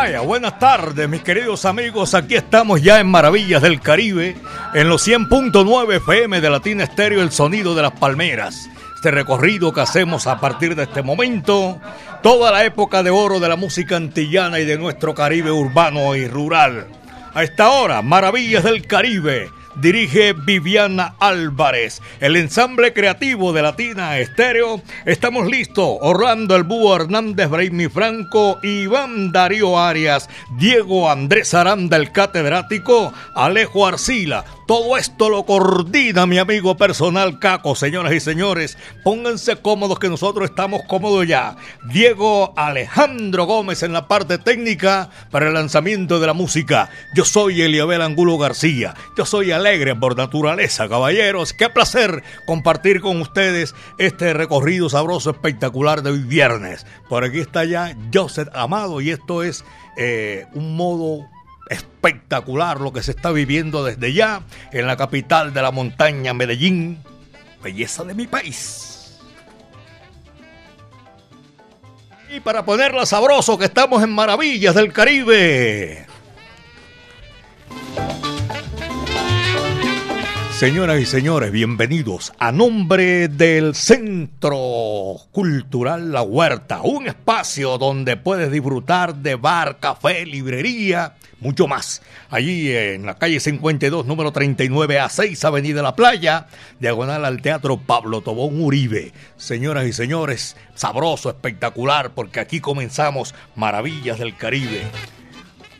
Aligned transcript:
Buenas 0.00 0.58
tardes, 0.58 1.06
mis 1.10 1.20
queridos 1.20 1.66
amigos. 1.66 2.14
Aquí 2.14 2.34
estamos 2.34 2.80
ya 2.80 3.00
en 3.00 3.06
Maravillas 3.06 3.60
del 3.60 3.82
Caribe, 3.82 4.34
en 4.72 4.88
los 4.88 5.06
100.9 5.06 5.96
FM 5.96 6.40
de 6.40 6.48
Latina 6.48 6.84
Estéreo, 6.84 7.20
el 7.20 7.30
sonido 7.30 7.74
de 7.74 7.82
las 7.82 7.92
palmeras. 7.92 8.66
Este 8.96 9.10
recorrido 9.10 9.74
que 9.74 9.82
hacemos 9.82 10.26
a 10.26 10.40
partir 10.40 10.74
de 10.74 10.84
este 10.84 11.02
momento, 11.02 11.78
toda 12.22 12.50
la 12.50 12.64
época 12.64 13.02
de 13.02 13.10
oro 13.10 13.40
de 13.40 13.50
la 13.50 13.56
música 13.56 13.96
antillana 13.96 14.58
y 14.58 14.64
de 14.64 14.78
nuestro 14.78 15.14
Caribe 15.14 15.52
urbano 15.52 16.16
y 16.16 16.26
rural. 16.26 16.86
A 17.34 17.42
esta 17.42 17.68
hora, 17.68 18.00
Maravillas 18.00 18.64
del 18.64 18.86
Caribe 18.86 19.50
dirige 19.80 20.32
Viviana 20.32 21.14
Álvarez. 21.18 22.02
El 22.20 22.36
ensamble 22.36 22.92
creativo 22.92 23.52
de 23.52 23.62
Latina 23.62 24.18
Estéreo. 24.18 24.82
Estamos 25.06 25.46
listos. 25.46 25.98
Orlando 26.00 26.56
El 26.56 26.64
Búho 26.64 26.96
Hernández, 26.96 27.48
Braimi 27.48 27.88
Franco, 27.88 28.58
Iván 28.62 29.32
Darío 29.32 29.78
Arias, 29.78 30.28
Diego 30.58 31.10
Andrés 31.10 31.54
Aranda, 31.54 31.96
el 31.96 32.12
catedrático, 32.12 33.12
Alejo 33.34 33.86
Arcila, 33.86 34.44
todo 34.70 34.96
esto 34.96 35.28
lo 35.28 35.42
coordina 35.46 36.26
mi 36.26 36.38
amigo 36.38 36.76
personal 36.76 37.40
Caco, 37.40 37.74
señoras 37.74 38.12
y 38.12 38.20
señores. 38.20 38.78
Pónganse 39.02 39.56
cómodos 39.56 39.98
que 39.98 40.08
nosotros 40.08 40.48
estamos 40.48 40.82
cómodos 40.86 41.26
ya. 41.26 41.56
Diego 41.92 42.54
Alejandro 42.56 43.46
Gómez 43.46 43.82
en 43.82 43.92
la 43.92 44.06
parte 44.06 44.38
técnica 44.38 45.10
para 45.32 45.48
el 45.48 45.54
lanzamiento 45.54 46.20
de 46.20 46.28
la 46.28 46.34
música. 46.34 46.88
Yo 47.16 47.24
soy 47.24 47.62
Eliabel 47.62 48.00
Angulo 48.00 48.38
García. 48.38 48.94
Yo 49.16 49.26
soy 49.26 49.50
alegre 49.50 49.96
por 49.96 50.16
naturaleza, 50.16 50.88
caballeros. 50.88 51.52
Qué 51.52 51.68
placer 51.68 52.22
compartir 52.46 53.00
con 53.00 53.20
ustedes 53.20 53.74
este 53.98 54.32
recorrido 54.34 54.88
sabroso, 54.88 55.30
espectacular 55.30 56.04
de 56.04 56.10
hoy 56.10 56.20
viernes. 56.20 56.86
Por 57.08 57.24
aquí 57.24 57.40
está 57.40 57.64
ya 57.64 57.96
Joseph 58.14 58.50
Amado 58.54 59.00
y 59.00 59.10
esto 59.10 59.42
es 59.42 59.64
eh, 59.96 60.46
un 60.54 60.76
modo 60.76 61.26
espectacular 61.70 62.80
lo 62.80 62.92
que 62.92 63.02
se 63.02 63.12
está 63.12 63.30
viviendo 63.30 63.84
desde 63.84 64.12
ya 64.12 64.42
en 64.72 64.86
la 64.86 64.96
capital 64.96 65.54
de 65.54 65.62
la 65.62 65.70
montaña, 65.70 66.34
Medellín, 66.34 67.02
belleza 67.62 68.04
de 68.04 68.14
mi 68.14 68.26
país. 68.26 69.18
Y 72.28 72.40
para 72.40 72.64
ponerla 72.64 73.06
sabroso 73.06 73.56
que 73.58 73.64
estamos 73.64 74.02
en 74.02 74.10
Maravillas 74.10 74.74
del 74.74 74.92
Caribe. 74.92 76.06
Señoras 80.60 81.00
y 81.00 81.06
señores, 81.06 81.52
bienvenidos 81.52 82.34
a 82.38 82.52
nombre 82.52 83.28
del 83.28 83.74
Centro 83.74 85.16
Cultural 85.32 86.12
La 86.12 86.20
Huerta, 86.20 86.82
un 86.82 87.06
espacio 87.06 87.78
donde 87.78 88.18
puedes 88.18 88.52
disfrutar 88.52 89.14
de 89.14 89.36
bar, 89.36 89.78
café, 89.80 90.26
librería, 90.26 91.14
mucho 91.40 91.66
más. 91.66 92.02
Allí 92.28 92.70
en 92.70 93.06
la 93.06 93.14
calle 93.14 93.40
52, 93.40 94.04
número 94.04 94.32
39 94.32 94.98
a 94.98 95.08
6, 95.08 95.42
Avenida 95.46 95.80
La 95.80 95.96
Playa, 95.96 96.48
diagonal 96.78 97.24
al 97.24 97.40
Teatro 97.40 97.78
Pablo 97.78 98.20
Tobón 98.20 98.60
Uribe. 98.60 99.14
Señoras 99.38 99.86
y 99.86 99.94
señores, 99.94 100.58
sabroso, 100.74 101.30
espectacular, 101.30 102.10
porque 102.10 102.38
aquí 102.38 102.60
comenzamos 102.60 103.34
Maravillas 103.56 104.18
del 104.18 104.36
Caribe. 104.36 104.82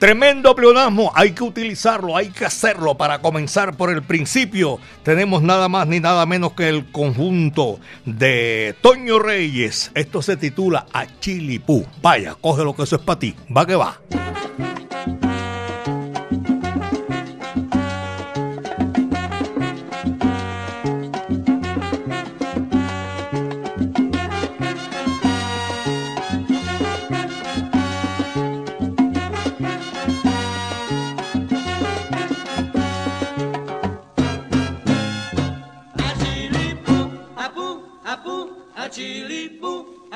Tremendo 0.01 0.55
pleonasmo, 0.55 1.13
hay 1.15 1.33
que 1.33 1.45
utilizarlo, 1.45 2.17
hay 2.17 2.31
que 2.31 2.47
hacerlo 2.47 2.95
para 2.97 3.21
comenzar 3.21 3.77
por 3.77 3.91
el 3.91 4.03
principio. 4.03 4.79
Tenemos 5.03 5.43
nada 5.43 5.69
más 5.69 5.87
ni 5.87 6.01
nada 6.01 6.25
menos 6.25 6.55
que 6.55 6.71
el 6.71 6.91
conjunto 6.91 7.79
de 8.07 8.75
Toño 8.81 9.19
Reyes. 9.19 9.91
Esto 9.95 10.23
se 10.23 10.39
titula 10.39 10.87
A 10.95 11.05
Chilipú. 11.21 11.85
Vaya, 12.01 12.35
coge 12.41 12.65
lo 12.65 12.75
que 12.75 12.85
eso 12.85 12.97
es 12.97 13.03
para 13.03 13.19
ti. 13.19 13.35
Va 13.55 13.67
que 13.67 13.77
va. 13.77 14.01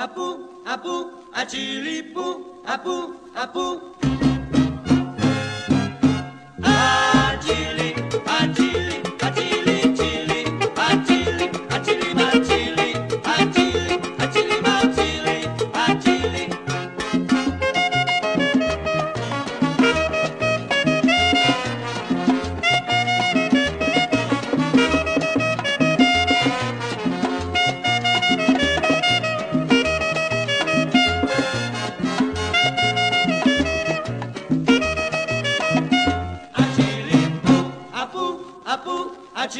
apu, 0.05 0.27
apu, 0.67 0.95
a 1.33 1.47
chiripu, 1.47 2.27
apu, 2.67 2.97
apu. 3.43 3.65
A 6.63 7.39
chili. 7.45 8.74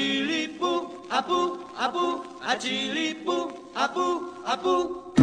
Achilipoo, 0.05 0.91
apu, 1.09 1.39
apu, 1.85 2.05
Achilipoo, 2.51 3.49
apu, 3.75 4.07
apu. 4.45 5.14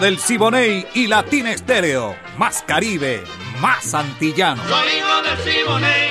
Del 0.00 0.18
Siboney 0.18 0.86
y 0.94 1.06
Latina 1.06 1.52
Estéreo. 1.52 2.16
Más 2.38 2.62
Caribe, 2.62 3.22
más 3.60 3.94
antillano. 3.94 4.62
Soy 4.68 4.88
hijo 4.98 5.22
del 5.22 5.38
Siboney, 5.38 6.01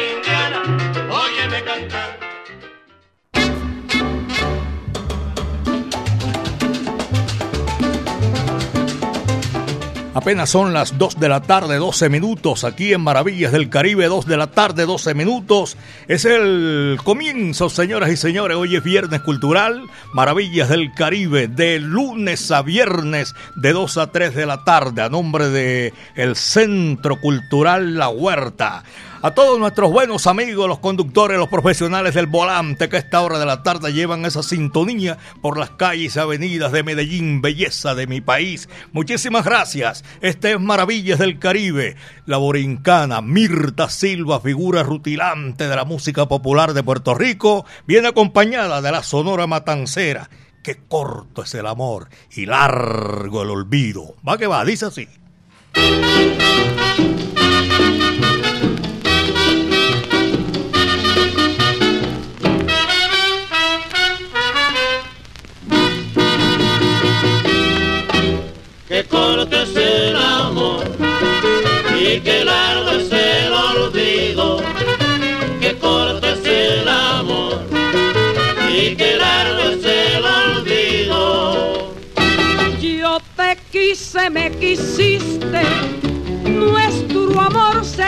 Apenas 10.21 10.51
son 10.51 10.71
las 10.71 10.99
2 10.99 11.19
de 11.19 11.29
la 11.29 11.41
tarde, 11.41 11.77
12 11.77 12.07
minutos, 12.07 12.63
aquí 12.63 12.93
en 12.93 13.01
Maravillas 13.01 13.51
del 13.51 13.69
Caribe, 13.69 14.05
2 14.05 14.27
de 14.27 14.37
la 14.37 14.45
tarde, 14.45 14.85
12 14.85 15.15
minutos. 15.15 15.77
Es 16.07 16.25
el 16.25 16.99
comienzo, 17.03 17.71
señoras 17.71 18.11
y 18.11 18.17
señores. 18.17 18.55
Hoy 18.55 18.75
es 18.75 18.83
Viernes 18.83 19.21
Cultural, 19.21 19.81
Maravillas 20.13 20.69
del 20.69 20.93
Caribe, 20.93 21.47
de 21.47 21.79
lunes 21.79 22.51
a 22.51 22.61
viernes, 22.61 23.33
de 23.55 23.73
2 23.73 23.97
a 23.97 24.11
3 24.11 24.35
de 24.35 24.45
la 24.45 24.63
tarde, 24.63 25.01
a 25.01 25.09
nombre 25.09 25.49
de 25.49 25.91
Centro 26.35 27.19
Cultural 27.19 27.97
La 27.97 28.09
Huerta. 28.09 28.83
A 29.23 29.35
todos 29.35 29.59
nuestros 29.59 29.91
buenos 29.91 30.25
amigos, 30.25 30.67
los 30.67 30.79
conductores, 30.79 31.37
los 31.37 31.47
profesionales 31.47 32.15
del 32.15 32.25
volante 32.25 32.89
que 32.89 32.95
a 32.95 32.99
esta 32.99 33.21
hora 33.21 33.37
de 33.37 33.45
la 33.45 33.61
tarde 33.61 33.93
llevan 33.93 34.25
esa 34.25 34.41
sintonía 34.41 35.19
por 35.43 35.59
las 35.59 35.69
calles 35.69 36.15
y 36.15 36.19
avenidas 36.19 36.71
de 36.71 36.81
Medellín, 36.81 37.39
belleza 37.39 37.93
de 37.93 38.07
mi 38.07 38.19
país. 38.19 38.67
Muchísimas 38.93 39.45
gracias. 39.45 40.03
Este 40.21 40.53
es 40.53 40.59
Maravillas 40.59 41.19
del 41.19 41.37
Caribe. 41.37 41.97
La 42.25 42.37
borincana 42.37 43.21
Mirta 43.21 43.91
Silva, 43.91 44.39
figura 44.39 44.81
rutilante 44.81 45.67
de 45.67 45.75
la 45.75 45.85
música 45.85 46.27
popular 46.27 46.73
de 46.73 46.81
Puerto 46.81 47.13
Rico, 47.13 47.63
viene 47.85 48.07
acompañada 48.07 48.81
de 48.81 48.91
la 48.91 49.03
Sonora 49.03 49.45
Matancera. 49.45 50.31
Qué 50.63 50.79
corto 50.87 51.43
es 51.43 51.53
el 51.53 51.67
amor 51.67 52.09
y 52.31 52.47
largo 52.47 53.43
el 53.43 53.51
olvido. 53.51 54.15
Va 54.27 54.39
que 54.39 54.47
va, 54.47 54.65
dice 54.65 54.87
así. 54.87 55.07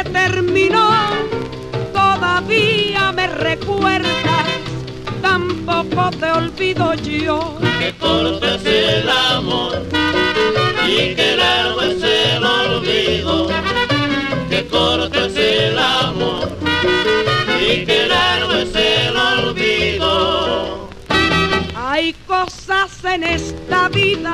Se 0.03 0.09
terminó, 0.09 0.89
todavía 1.93 3.11
me 3.11 3.27
recuerdas, 3.27 4.47
tampoco 5.21 6.09
te 6.19 6.31
olvido 6.31 6.93
yo. 6.95 7.57
Que 7.79 7.93
corto 7.97 8.45
es 8.45 8.65
el 8.65 9.09
amor 9.09 9.83
y 10.87 11.15
que 11.15 11.35
largo 11.37 11.81
es 11.81 12.03
el 12.03 12.43
olvido, 12.43 13.49
que 14.49 14.67
corto 14.67 15.25
es 15.25 15.35
el 15.35 15.77
amor 15.77 16.49
y 17.59 17.85
que 17.85 18.07
largo 18.07 18.53
es 18.53 18.75
el 18.75 19.15
olvido. 19.15 20.89
Hay 21.75 22.13
cosas 22.27 23.03
en 23.05 23.23
esta 23.23 23.89
vida 23.89 24.33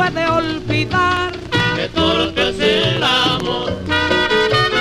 puede 0.00 0.26
olvidar. 0.26 1.32
Que 1.76 1.88
corto 1.88 2.40
es 2.40 2.58
el 2.58 3.02
amor 3.02 3.72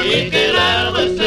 y 0.06 0.30
que 0.30 0.54
largo 0.54 0.98
es 1.00 1.19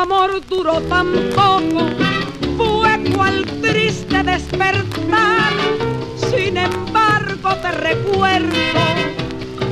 amor 0.00 0.40
duró 0.48 0.80
tan 0.82 1.12
poco, 1.34 1.90
fue 2.56 3.12
cual 3.14 3.44
triste 3.60 4.22
despertar. 4.22 5.52
Sin 6.16 6.56
embargo 6.56 7.54
te 7.56 7.70
recuerdo 7.72 8.80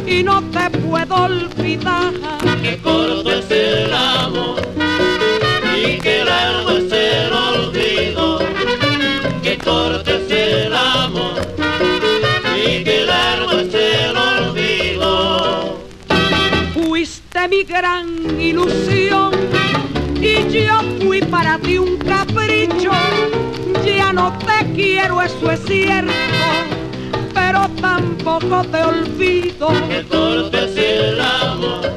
y 0.07 0.23
no 0.23 0.43
te 0.51 0.71
puedo 0.81 1.15
olvidar. 1.15 2.13
que 2.63 2.77
corto 2.79 3.31
es 3.31 3.51
el 3.51 3.93
amor 3.93 4.61
y 5.75 5.99
que 5.99 6.25
largo 6.25 6.71
es 6.73 6.93
el 6.93 7.33
olvido, 7.33 8.39
que 9.43 9.57
corto 9.57 10.11
es 10.11 10.31
el 10.31 10.77
amor 10.77 11.41
y 12.55 12.85
que 12.85 13.05
largo 13.07 13.53
es 13.61 13.75
el 13.75 14.17
olvido. 14.17 15.79
Fuiste 16.75 17.49
mi 17.49 17.63
gran 17.65 18.39
ilusión 18.39 19.38
y 20.21 20.49
yo 20.51 20.81
fui 21.01 21.21
para 21.23 21.59
ti 21.59 21.79
un 21.79 21.97
capricho. 21.99 22.91
Ya 23.85 24.13
no 24.13 24.37
te 24.39 24.73
quiero, 24.75 25.23
eso 25.23 25.51
es 25.51 25.61
cierto, 25.67 26.13
pero 27.35 27.69
tampoco 27.81 28.65
te 28.65 28.83
olvido. 28.83 29.69
que 30.51 30.65
es 30.65 30.77
el 30.77 31.21
amor 31.21 31.93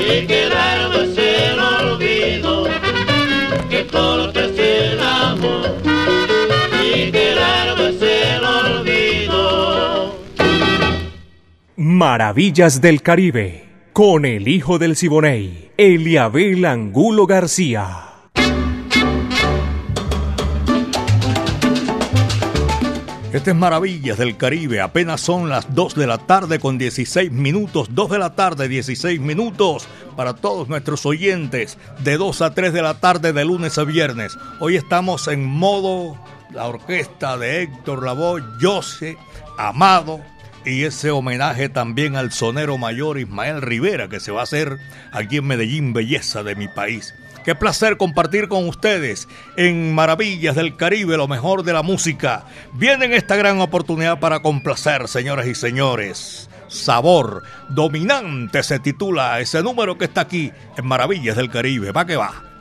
y 0.00 0.26
que 0.26 0.48
largo 0.48 1.00
es 1.00 1.18
el 1.18 1.58
olvido, 1.58 2.64
que 3.68 3.80
es 3.80 4.58
el 4.58 5.00
amor 5.00 5.76
y 6.82 7.10
que 7.10 7.34
largo 7.34 7.84
es 7.86 8.02
el 8.02 8.44
olvido. 8.44 10.16
Maravillas 11.76 12.80
del 12.80 13.02
Caribe, 13.02 13.73
con 13.94 14.24
el 14.24 14.48
hijo 14.48 14.80
del 14.80 14.96
Siboney, 14.96 15.70
Eliabel 15.76 16.64
Angulo 16.64 17.28
García. 17.28 18.08
Este 23.32 23.50
es 23.52 23.56
Maravillas 23.56 24.18
del 24.18 24.36
Caribe. 24.36 24.80
Apenas 24.80 25.20
son 25.20 25.48
las 25.48 25.72
2 25.76 25.94
de 25.94 26.08
la 26.08 26.18
tarde 26.18 26.58
con 26.58 26.76
16 26.76 27.30
minutos. 27.30 27.94
2 27.94 28.10
de 28.10 28.18
la 28.18 28.34
tarde, 28.34 28.66
16 28.66 29.20
minutos 29.20 29.86
para 30.16 30.34
todos 30.34 30.68
nuestros 30.68 31.06
oyentes. 31.06 31.78
De 32.00 32.16
2 32.16 32.42
a 32.42 32.52
3 32.52 32.72
de 32.72 32.82
la 32.82 32.98
tarde 32.98 33.32
de 33.32 33.44
lunes 33.44 33.78
a 33.78 33.84
viernes. 33.84 34.36
Hoy 34.58 34.74
estamos 34.74 35.28
en 35.28 35.44
modo 35.44 36.18
la 36.50 36.66
orquesta 36.66 37.38
de 37.38 37.62
Héctor 37.62 38.02
Lavoe, 38.02 38.42
Jose, 38.60 39.16
Amado. 39.56 40.33
Y 40.64 40.84
ese 40.84 41.10
homenaje 41.10 41.68
también 41.68 42.16
al 42.16 42.32
sonero 42.32 42.78
mayor 42.78 43.18
Ismael 43.18 43.60
Rivera 43.60 44.08
que 44.08 44.18
se 44.18 44.32
va 44.32 44.40
a 44.40 44.44
hacer 44.44 44.78
aquí 45.12 45.36
en 45.36 45.46
Medellín, 45.46 45.92
belleza 45.92 46.42
de 46.42 46.54
mi 46.56 46.68
país. 46.68 47.14
Qué 47.44 47.54
placer 47.54 47.98
compartir 47.98 48.48
con 48.48 48.66
ustedes 48.66 49.28
en 49.56 49.94
Maravillas 49.94 50.56
del 50.56 50.76
Caribe 50.76 51.18
lo 51.18 51.28
mejor 51.28 51.62
de 51.62 51.74
la 51.74 51.82
música. 51.82 52.46
Vienen 52.72 53.12
esta 53.12 53.36
gran 53.36 53.60
oportunidad 53.60 54.18
para 54.18 54.40
complacer, 54.40 55.06
señoras 55.08 55.46
y 55.46 55.54
señores. 55.54 56.48
Sabor 56.68 57.42
dominante 57.68 58.62
se 58.62 58.78
titula 58.78 59.40
ese 59.40 59.62
número 59.62 59.98
que 59.98 60.06
está 60.06 60.22
aquí 60.22 60.50
en 60.78 60.86
Maravillas 60.86 61.36
del 61.36 61.50
Caribe. 61.50 61.92
Va 61.92 62.06
que 62.06 62.16
va. 62.16 62.53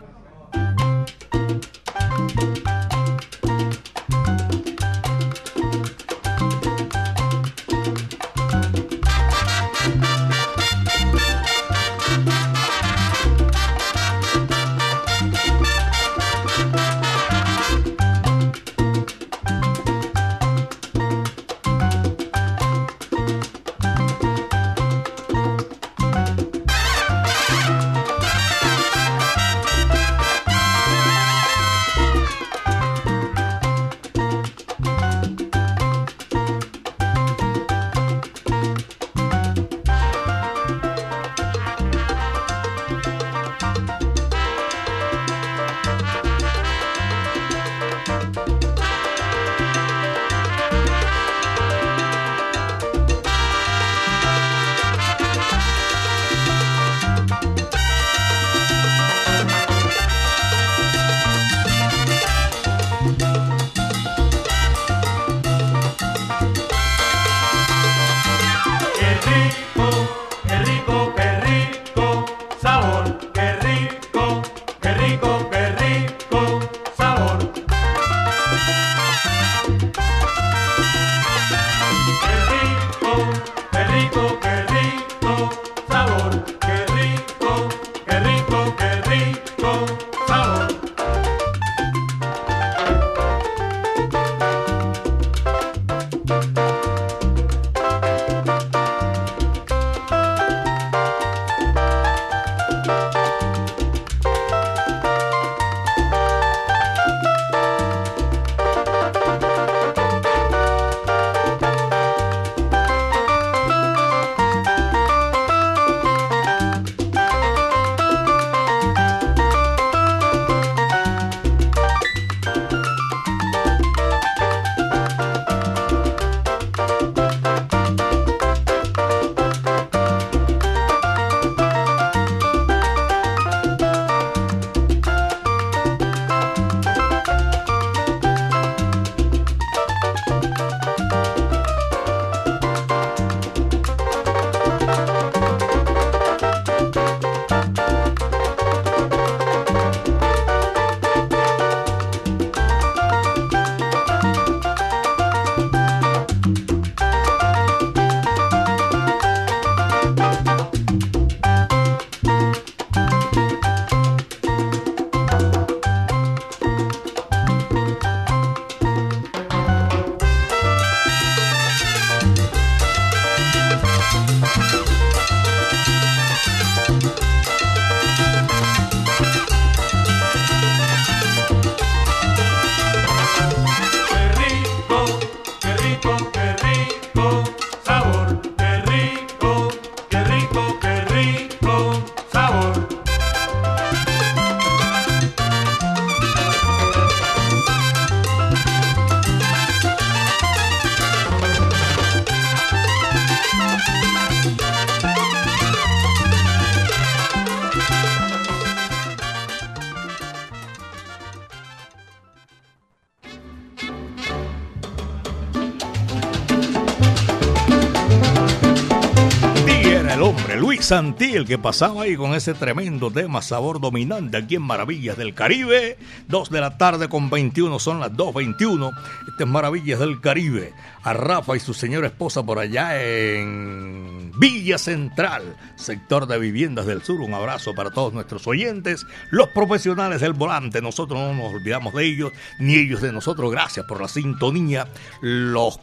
Santi, 220.84 221.34
el 221.34 221.46
que 221.46 221.58
pasaba 221.58 222.03
ahí 222.03 222.17
con 222.17 222.34
ese 222.34 222.53
tremendo 222.53 223.10
tema, 223.10 223.41
sabor 223.41 223.79
dominante 223.79 224.36
aquí 224.36 224.55
en 224.55 224.63
Maravillas 224.63 225.17
del 225.17 225.34
Caribe. 225.34 225.98
Dos 226.27 226.50
de 226.50 226.60
la 226.60 226.77
tarde 226.77 227.08
con 227.08 227.29
21, 227.29 227.79
son 227.79 228.01
las 228.01 228.12
2.21. 228.12 228.91
Este 229.29 229.43
es 229.43 229.50
Maravillas 229.50 230.00
del 230.00 230.20
Caribe. 230.20 230.74
A 231.03 231.13
Rafa 231.13 231.55
y 231.55 231.62
su 231.62 231.74
señora 231.74 232.08
esposa 232.08 232.43
por 232.43 232.60
allá 232.60 233.01
en 233.01 234.32
Villa 234.38 234.77
Central, 234.77 235.55
sector 235.77 236.27
de 236.27 236.38
viviendas 236.38 236.86
del 236.86 237.01
sur. 237.01 237.22
Un 237.22 237.34
abrazo 237.34 237.74
para 237.74 237.89
todos 237.89 238.13
nuestros 238.13 238.46
oyentes, 238.46 239.05
los 239.32 239.48
profesionales 239.50 240.20
del 240.20 240.34
volante. 240.34 240.82
Nosotros 240.82 241.17
no 241.17 241.34
nos 241.34 241.53
olvidamos 241.53 241.93
de 241.93 242.05
ellos, 242.05 242.34
ni 242.60 242.75
ellos 242.75 243.01
de 243.01 243.13
nosotros. 243.13 243.50
Gracias 243.51 243.86
por 243.86 244.01
la 244.01 244.10
sintonía. 244.10 244.88
Los 245.22 245.79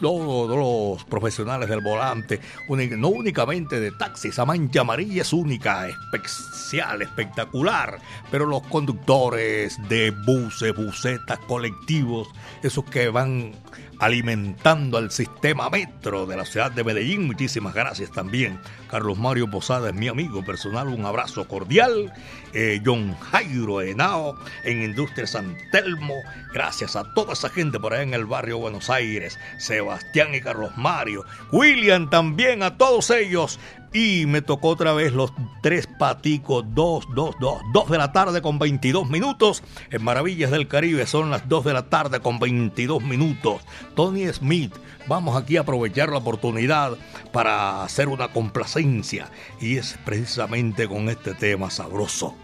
todos 0.00 0.56
los 0.56 1.04
profesionales 1.04 1.68
del 1.68 1.80
volante, 1.80 2.40
no 2.68 3.08
únicamente 3.08 3.80
de 3.80 3.90
taxis, 3.92 4.38
a 4.38 4.44
mancha 4.44 4.82
amarilla 4.82 5.22
es 5.22 5.32
única, 5.32 5.88
especial, 5.88 7.02
espectacular, 7.02 7.98
pero 8.30 8.46
los 8.46 8.62
conductores 8.62 9.78
de 9.88 10.10
buses, 10.10 10.74
busetas, 10.74 11.38
colectivos, 11.40 12.28
esos 12.62 12.84
que 12.84 13.08
van 13.08 13.52
alimentando 13.98 14.98
al 14.98 15.10
sistema 15.10 15.70
metro 15.70 16.26
de 16.26 16.36
la 16.36 16.44
ciudad 16.44 16.70
de 16.70 16.84
Medellín. 16.84 17.26
Muchísimas 17.26 17.74
gracias 17.74 18.10
también. 18.10 18.58
Carlos 18.88 19.18
Mario 19.18 19.50
Posada 19.50 19.88
es 19.88 19.94
mi 19.94 20.08
amigo 20.08 20.44
personal, 20.44 20.88
un 20.88 21.04
abrazo 21.04 21.46
cordial. 21.48 22.12
Eh, 22.52 22.80
John 22.84 23.16
Jairo 23.16 23.80
Henao 23.80 24.38
en 24.62 24.82
Industria 24.82 25.26
San 25.26 25.56
Telmo. 25.72 26.14
Gracias 26.52 26.94
a 26.94 27.12
toda 27.14 27.32
esa 27.32 27.48
gente 27.48 27.80
por 27.80 27.92
allá 27.92 28.02
en 28.02 28.14
el 28.14 28.26
barrio 28.26 28.58
Buenos 28.58 28.90
Aires. 28.90 29.38
Sebastián 29.58 30.34
y 30.34 30.40
Carlos 30.40 30.76
Mario. 30.76 31.24
William 31.50 32.08
también, 32.10 32.62
a 32.62 32.76
todos 32.76 33.10
ellos. 33.10 33.58
Y 33.94 34.26
me 34.26 34.42
tocó 34.42 34.70
otra 34.70 34.92
vez 34.92 35.12
los 35.12 35.32
tres 35.62 35.86
paticos, 35.86 36.64
dos, 36.74 37.06
dos, 37.14 37.36
dos, 37.38 37.62
dos 37.72 37.88
de 37.88 37.96
la 37.96 38.10
tarde 38.10 38.42
con 38.42 38.58
22 38.58 39.08
minutos. 39.08 39.62
En 39.92 40.02
Maravillas 40.02 40.50
del 40.50 40.66
Caribe 40.66 41.06
son 41.06 41.30
las 41.30 41.48
dos 41.48 41.64
de 41.64 41.74
la 41.74 41.88
tarde 41.88 42.18
con 42.18 42.40
22 42.40 43.04
minutos. 43.04 43.62
Tony 43.94 44.26
Smith, 44.32 44.74
vamos 45.06 45.40
aquí 45.40 45.56
a 45.56 45.60
aprovechar 45.60 46.08
la 46.08 46.18
oportunidad 46.18 46.98
para 47.32 47.84
hacer 47.84 48.08
una 48.08 48.32
complacencia. 48.32 49.30
Y 49.60 49.76
es 49.76 49.96
precisamente 50.04 50.88
con 50.88 51.08
este 51.08 51.32
tema 51.32 51.70
sabroso. 51.70 52.34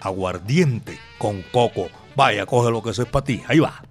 Aguardiente 0.00 0.96
con 1.18 1.42
coco. 1.50 1.88
Vaya, 2.14 2.46
coge 2.46 2.70
lo 2.70 2.84
que 2.84 2.90
eso 2.90 3.02
es 3.02 3.08
para 3.08 3.24
ti. 3.24 3.42
Ahí 3.48 3.58
va. 3.58 3.82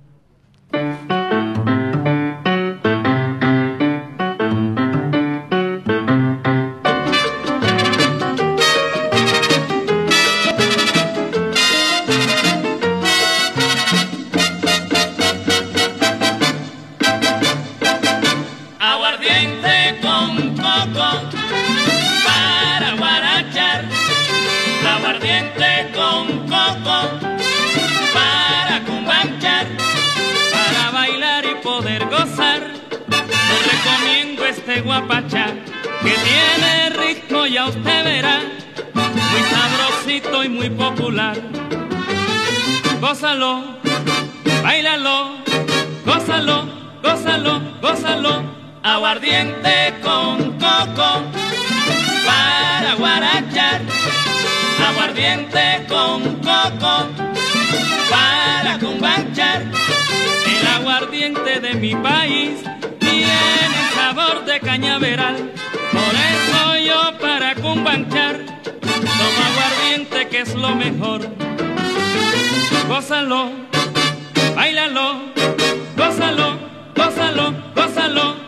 Guapacha 34.82 35.48
que 36.02 36.12
tiene 36.12 36.90
ritmo, 36.92 37.46
ya 37.46 37.66
usted 37.66 38.04
verá, 38.04 38.42
muy 38.94 39.44
sabrosito 39.52 40.44
y 40.44 40.50
muy 40.50 40.70
popular. 40.70 41.38
Gózalo, 43.02 43.64
bailalo, 44.64 45.38
gózalo, 46.06 46.66
gózalo, 47.04 47.62
gózalo, 47.82 48.44
aguardiente 48.84 49.94
con 50.02 50.54
coco 50.54 51.24
para 52.26 52.96
guarachar, 52.98 53.82
aguardiente 54.90 55.86
con 55.88 56.22
coco 56.38 57.08
para 58.10 58.80
cumbanchar, 58.80 59.62
el 59.62 60.68
aguardiente 60.68 61.60
de 61.60 61.74
mi 61.76 61.96
país 61.96 62.64
tiene 63.00 63.70
sabor 63.96 64.46
de 64.46 64.60
cañaveral, 64.60 65.48
empanchar, 67.88 68.38
toma 68.82 69.44
aguardiente 69.52 70.28
que 70.28 70.42
es 70.42 70.56
lo 70.56 70.76
mejor. 70.76 71.22
Gózalo, 72.88 73.52
bailalo, 74.56 75.22
gózalo, 75.96 76.60
gózalo, 76.96 77.54
gózalo. 77.76 78.47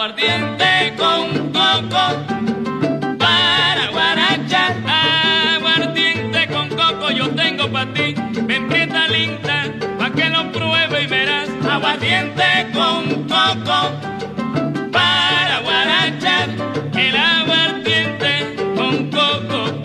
Aguardiente 0.00 0.94
con 0.96 1.52
coco 1.52 2.04
para 3.18 3.90
guarachar. 3.90 4.74
Aguardiente 4.86 6.46
con 6.48 6.70
coco 6.70 7.10
yo 7.10 7.28
tengo 7.34 7.70
para 7.70 7.92
ti. 7.92 8.14
Ven 8.46 8.66
prieta 8.66 9.08
linda 9.08 9.66
pa' 9.98 10.10
que 10.10 10.30
lo 10.30 10.50
pruebe 10.52 11.02
y 11.02 11.06
verás. 11.06 11.50
Aguardiente 11.70 12.70
con 12.72 13.24
coco 13.24 13.78
para 14.90 15.60
guarachar. 15.66 16.48
El 16.94 17.16
aguardiente 17.16 18.56
con 18.74 19.10
coco, 19.10 19.82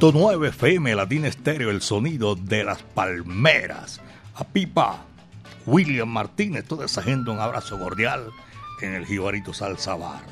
.9 0.00 0.50
FM 0.50 0.94
Latina 0.94 1.26
Estéreo, 1.26 1.70
el 1.70 1.82
sonido 1.82 2.36
de 2.36 2.62
las 2.62 2.82
palmeras. 2.82 4.00
A 4.36 4.44
Pipa, 4.44 5.04
William 5.66 6.06
Martínez, 6.06 6.64
toda 6.66 6.86
esa 6.86 7.02
gente, 7.02 7.30
un 7.30 7.40
abrazo 7.40 7.80
cordial 7.80 8.30
en 8.80 8.94
el 8.94 9.06
Jibarito 9.06 9.52
Salsa 9.52 9.96
Bar. 9.96 10.22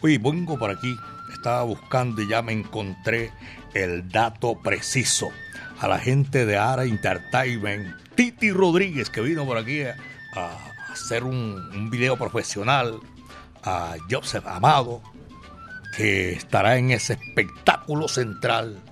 Oye, 0.00 0.18
vengo 0.18 0.58
por 0.58 0.72
aquí, 0.72 0.96
estaba 1.32 1.62
buscando 1.62 2.22
y 2.22 2.28
ya 2.28 2.42
me 2.42 2.54
encontré 2.54 3.30
el 3.72 4.08
dato 4.08 4.60
preciso. 4.60 5.28
A 5.78 5.86
la 5.86 6.00
gente 6.00 6.44
de 6.44 6.56
Ara 6.56 6.84
Entertainment, 6.84 7.94
Titi 8.16 8.50
Rodríguez, 8.50 9.10
que 9.10 9.20
vino 9.20 9.46
por 9.46 9.58
aquí 9.58 9.82
a, 9.82 9.94
a 10.34 10.58
hacer 10.92 11.22
un, 11.22 11.70
un 11.72 11.88
video 11.88 12.16
profesional, 12.16 12.98
a 13.62 13.94
Joseph 14.10 14.46
Amado, 14.48 15.02
que 15.96 16.32
estará 16.32 16.78
en 16.78 16.90
ese 16.90 17.12
espectáculo 17.12 18.08
central 18.08 18.82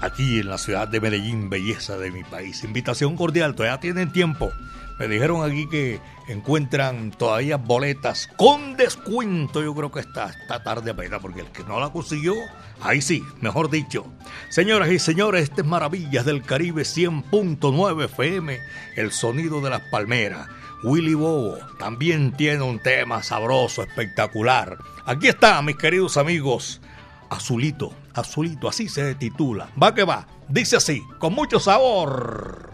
aquí 0.00 0.40
en 0.40 0.48
la 0.48 0.58
ciudad 0.58 0.88
de 0.88 1.00
Medellín, 1.00 1.50
belleza 1.50 1.96
de 1.98 2.10
mi 2.10 2.24
país. 2.24 2.64
Invitación 2.64 3.16
cordial, 3.16 3.54
todavía 3.54 3.80
tienen 3.80 4.12
tiempo. 4.12 4.52
Me 4.98 5.08
dijeron 5.08 5.48
aquí 5.48 5.68
que 5.68 6.00
encuentran 6.26 7.10
todavía 7.10 7.58
boletas 7.58 8.28
con 8.36 8.76
descuento. 8.76 9.62
Yo 9.62 9.74
creo 9.74 9.92
que 9.92 10.00
está, 10.00 10.30
está 10.30 10.62
tarde 10.62 10.92
apenas, 10.92 11.20
porque 11.20 11.40
el 11.40 11.48
que 11.48 11.64
no 11.64 11.78
la 11.78 11.90
consiguió, 11.90 12.34
ahí 12.80 13.02
sí, 13.02 13.22
mejor 13.40 13.68
dicho. 13.68 14.06
Señoras 14.48 14.90
y 14.90 14.98
señores, 14.98 15.42
este 15.42 15.60
es 15.60 15.66
Maravillas 15.66 16.24
del 16.24 16.42
Caribe 16.42 16.82
100.9 16.82 18.04
FM, 18.06 18.58
el 18.96 19.12
sonido 19.12 19.60
de 19.60 19.70
las 19.70 19.82
palmeras. 19.90 20.48
Willy 20.82 21.14
Bobo 21.14 21.58
también 21.78 22.32
tiene 22.32 22.62
un 22.62 22.78
tema 22.78 23.22
sabroso, 23.22 23.82
espectacular. 23.82 24.78
Aquí 25.04 25.28
está, 25.28 25.60
mis 25.60 25.76
queridos 25.76 26.16
amigos. 26.16 26.80
Azulito, 27.30 27.92
Azulito, 28.14 28.68
así 28.68 28.88
se 28.88 29.14
titula. 29.14 29.68
Va 29.80 29.94
que 29.94 30.04
va, 30.04 30.26
dice 30.48 30.76
así, 30.76 31.02
con 31.18 31.34
mucho 31.34 31.58
sabor. 31.60 32.65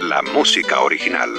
La 0.00 0.20
música 0.34 0.80
original. 0.80 1.30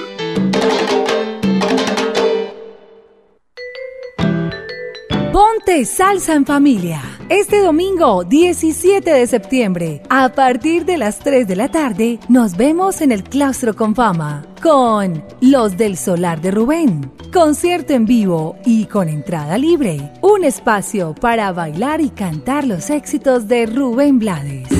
Ponte 5.30 5.84
salsa 5.84 6.34
en 6.34 6.46
familia. 6.46 7.02
Este 7.28 7.60
domingo 7.60 8.24
17 8.24 9.10
de 9.10 9.26
septiembre, 9.26 10.02
a 10.08 10.32
partir 10.32 10.86
de 10.86 10.96
las 10.96 11.18
3 11.18 11.46
de 11.46 11.56
la 11.56 11.68
tarde, 11.68 12.18
nos 12.30 12.56
vemos 12.56 13.02
en 13.02 13.12
el 13.12 13.22
Claustro 13.22 13.76
con 13.76 13.94
Fama 13.94 14.46
con 14.62 15.22
Los 15.42 15.76
del 15.76 15.98
Solar 15.98 16.40
de 16.40 16.52
Rubén. 16.52 17.12
Concierto 17.30 17.92
en 17.92 18.06
vivo 18.06 18.56
y 18.64 18.86
con 18.86 19.10
entrada 19.10 19.58
libre. 19.58 20.10
Un 20.22 20.44
espacio 20.44 21.14
para 21.14 21.52
bailar 21.52 22.00
y 22.00 22.08
cantar 22.08 22.64
los 22.64 22.88
éxitos 22.88 23.46
de 23.46 23.66
Rubén 23.66 24.18
Blades. 24.18 24.77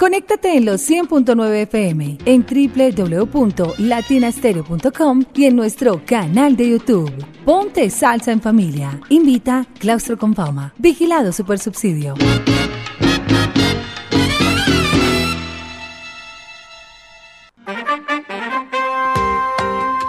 Conéctate 0.00 0.56
en 0.56 0.64
los 0.64 0.80
100.9 0.88 1.52
FM, 1.64 2.16
en 2.24 2.46
www.latinastereo.com 2.46 5.24
y 5.34 5.44
en 5.44 5.54
nuestro 5.54 6.00
canal 6.06 6.56
de 6.56 6.70
YouTube. 6.70 7.12
Ponte 7.44 7.90
salsa 7.90 8.32
en 8.32 8.40
familia. 8.40 8.98
Invita 9.10 9.66
Claustro 9.78 10.16
con 10.16 10.34
Fama. 10.34 10.72
Vigilado 10.78 11.32
Supersubsidio. 11.32 12.14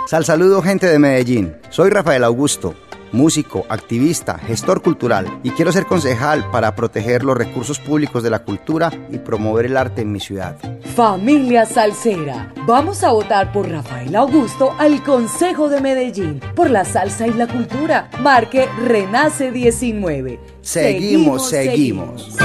Sal 0.08 0.24
saludo 0.24 0.62
gente 0.62 0.88
de 0.88 1.00
Medellín. 1.00 1.54
Soy 1.70 1.90
Rafael 1.90 2.24
Augusto 2.24 2.76
músico, 3.12 3.66
activista, 3.70 4.38
gestor 4.38 4.82
cultural 4.82 5.40
y 5.44 5.52
quiero 5.52 5.72
ser 5.72 5.86
concejal 5.86 6.50
para 6.52 6.76
proteger 6.76 7.24
los 7.24 7.38
recursos 7.38 7.80
públicos 7.80 8.24
de 8.24 8.30
la 8.30 8.40
cultura 8.40 8.92
y 9.12 9.18
promover 9.18 9.66
el 9.66 9.78
arte 9.78 10.02
en 10.02 10.12
mi 10.12 10.20
ciudad. 10.20 10.58
Familia 10.96 11.66
Salsera, 11.66 12.54
vamos 12.66 13.04
a 13.04 13.12
votar 13.12 13.52
por 13.52 13.70
Rafael 13.70 14.16
Augusto 14.16 14.74
al 14.78 15.04
Consejo 15.04 15.70
de 15.70 15.82
Medellín 15.82 16.42
por 16.56 16.70
la 16.70 16.86
salsa 16.86 17.28
y 17.28 17.34
la 17.34 17.48
cultura. 17.48 18.10
Marque 18.22 18.68
Renace 18.86 19.52
19. 19.52 20.40
Seguimos, 20.62 21.50
seguimos. 21.50 22.38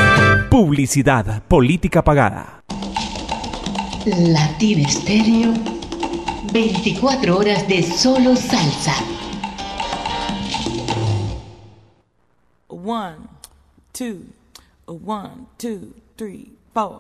Publicidad, 0.51 1.43
política 1.43 2.03
pagada. 2.03 2.63
Latin 4.07 4.81
Estéreo, 4.81 5.53
24 6.53 7.37
horas 7.37 7.67
de 7.67 7.83
solo 7.83 8.37
salsa. 8.37 8.95
One, 12.87 13.27
two, 13.93 14.27
one, 14.87 15.49
two, 15.59 15.93
three, 16.17 16.53
four. 16.73 16.99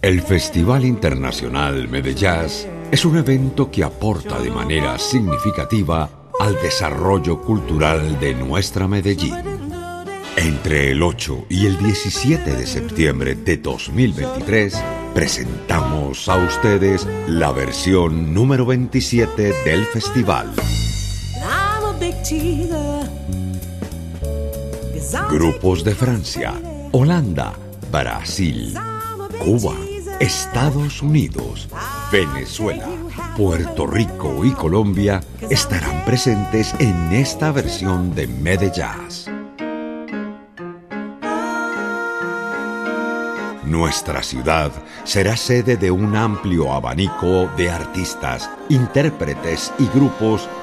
El 0.00 0.22
Festival 0.22 0.84
Internacional 0.84 1.88
Medellín 1.88 2.28
es 2.92 3.04
un 3.04 3.16
evento 3.16 3.72
que 3.72 3.82
aporta 3.82 4.38
de 4.38 4.52
manera 4.52 4.96
significativa 4.96 6.28
al 6.38 6.54
desarrollo 6.62 7.42
cultural 7.42 8.20
de 8.20 8.34
nuestra 8.34 8.86
Medellín. 8.86 9.34
Entre 10.36 10.92
el 10.92 11.02
8 11.02 11.46
y 11.48 11.66
el 11.66 11.76
17 11.76 12.52
de 12.52 12.66
septiembre 12.68 13.34
de 13.34 13.56
2023 13.56 15.01
presentamos 15.14 16.28
a 16.28 16.36
ustedes 16.36 17.06
la 17.26 17.52
versión 17.52 18.32
número 18.32 18.64
27 18.64 19.52
del 19.64 19.84
festival. 19.86 20.52
Grupos 25.28 25.84
de 25.84 25.94
Francia, 25.94 26.54
Holanda, 26.92 27.52
Brasil, 27.90 28.74
Cuba, 29.38 29.74
Estados 30.18 31.02
Unidos, 31.02 31.68
Venezuela, 32.10 32.88
Puerto 33.36 33.86
Rico 33.86 34.44
y 34.44 34.52
Colombia 34.52 35.20
estarán 35.48 36.04
presentes 36.04 36.74
en 36.78 37.12
esta 37.12 37.52
versión 37.52 38.14
de 38.14 38.26
Medellín. 38.26 39.21
Nuestra 43.72 44.22
ciudad 44.22 44.70
será 45.04 45.34
sede 45.34 45.78
de 45.78 45.90
un 45.90 46.14
amplio 46.14 46.74
abanico 46.74 47.48
de 47.56 47.70
artistas, 47.70 48.50
intérpretes 48.68 49.72
y 49.78 49.86
grupos 49.86 50.46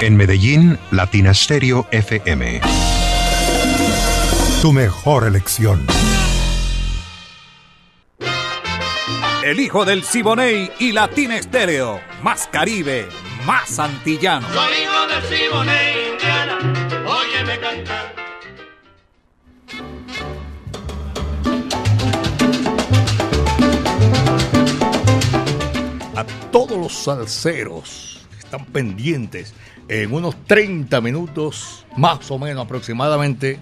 En 0.00 0.16
Medellín, 0.16 0.78
Latina 0.92 1.34
Stereo 1.34 1.88
FM. 1.90 2.60
Tu 4.62 4.72
mejor 4.72 5.26
elección. 5.26 5.84
El 9.42 9.58
hijo 9.58 9.84
del 9.84 10.04
Siboney 10.04 10.70
y 10.78 10.92
Latina 10.92 11.36
Estéreo. 11.36 12.00
Más 12.22 12.46
Caribe, 12.46 13.08
más 13.44 13.76
antillano. 13.80 14.46
Soy 14.52 14.72
hijo 14.84 15.06
del 15.08 15.22
Siboney, 15.36 16.12
Indiana. 16.12 16.58
Óyeme 17.04 17.58
cantar. 17.58 18.14
A 26.14 26.24
todos 26.52 26.78
los 26.78 26.92
salseros 26.92 28.17
están 28.48 28.64
pendientes 28.64 29.52
en 29.88 30.12
unos 30.12 30.34
30 30.46 31.00
minutos, 31.02 31.84
más 31.96 32.30
o 32.30 32.38
menos 32.38 32.64
aproximadamente, 32.64 33.58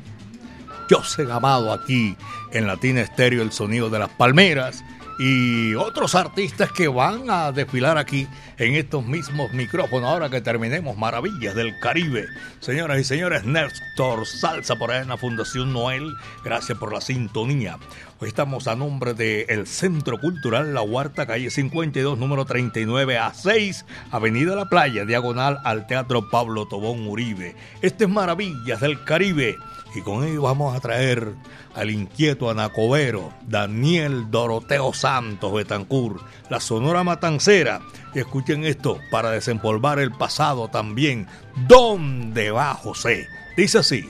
yo 0.88 1.02
sé 1.02 1.24
Gamado 1.24 1.72
aquí 1.72 2.16
en 2.52 2.68
Latina 2.68 3.00
Estéreo, 3.00 3.42
el 3.42 3.50
sonido 3.50 3.90
de 3.90 3.98
las 3.98 4.10
palmeras 4.10 4.84
y 5.18 5.74
otros 5.74 6.14
artistas 6.14 6.70
que 6.70 6.86
van 6.86 7.30
a 7.30 7.50
desfilar 7.50 7.98
aquí 7.98 8.28
en 8.58 8.74
estos 8.74 9.04
mismos 9.04 9.52
micrófonos 9.52 10.08
ahora 10.08 10.28
que 10.28 10.40
terminemos 10.40 10.96
Maravillas 10.96 11.54
del 11.54 11.78
Caribe. 11.80 12.26
Señoras 12.60 13.00
y 13.00 13.04
señores, 13.04 13.44
Néstor 13.44 14.26
Salsa 14.26 14.76
por 14.76 14.92
ahí 14.92 15.02
en 15.02 15.08
la 15.08 15.16
Fundación 15.16 15.72
Noel, 15.72 16.14
gracias 16.44 16.78
por 16.78 16.92
la 16.92 17.00
sintonía. 17.00 17.78
Hoy 18.18 18.28
estamos 18.28 18.66
a 18.66 18.74
nombre 18.74 19.12
del 19.12 19.66
Centro 19.66 20.18
Cultural 20.18 20.72
La 20.72 20.80
Huerta, 20.80 21.26
calle 21.26 21.50
52, 21.50 22.16
número 22.16 22.46
39 22.46 23.18
a 23.18 23.34
6, 23.34 23.84
Avenida 24.10 24.56
La 24.56 24.70
Playa, 24.70 25.04
diagonal 25.04 25.60
al 25.64 25.86
Teatro 25.86 26.30
Pablo 26.30 26.66
Tobón 26.66 27.06
Uribe. 27.06 27.54
Este 27.82 28.04
es 28.04 28.10
Maravillas 28.10 28.80
del 28.80 29.04
Caribe 29.04 29.56
y 29.94 30.00
con 30.00 30.24
ello 30.24 30.40
vamos 30.40 30.74
a 30.74 30.80
traer 30.80 31.34
al 31.74 31.90
inquieto 31.90 32.48
anacobero 32.48 33.34
Daniel 33.46 34.30
Doroteo 34.30 34.94
Santos 34.94 35.52
Betancur, 35.52 36.22
la 36.48 36.58
Sonora 36.58 37.04
Matancera. 37.04 37.82
Y 38.14 38.20
escuchen 38.20 38.64
esto 38.64 38.98
para 39.10 39.30
desempolvar 39.30 39.98
el 39.98 40.10
pasado 40.10 40.68
también. 40.68 41.26
¿Dónde 41.68 42.50
va 42.50 42.72
José? 42.72 43.26
Dice 43.58 43.80
así. 43.80 44.08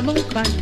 Tá 0.00 0.10
acabam 0.10 0.24
com 0.32 0.59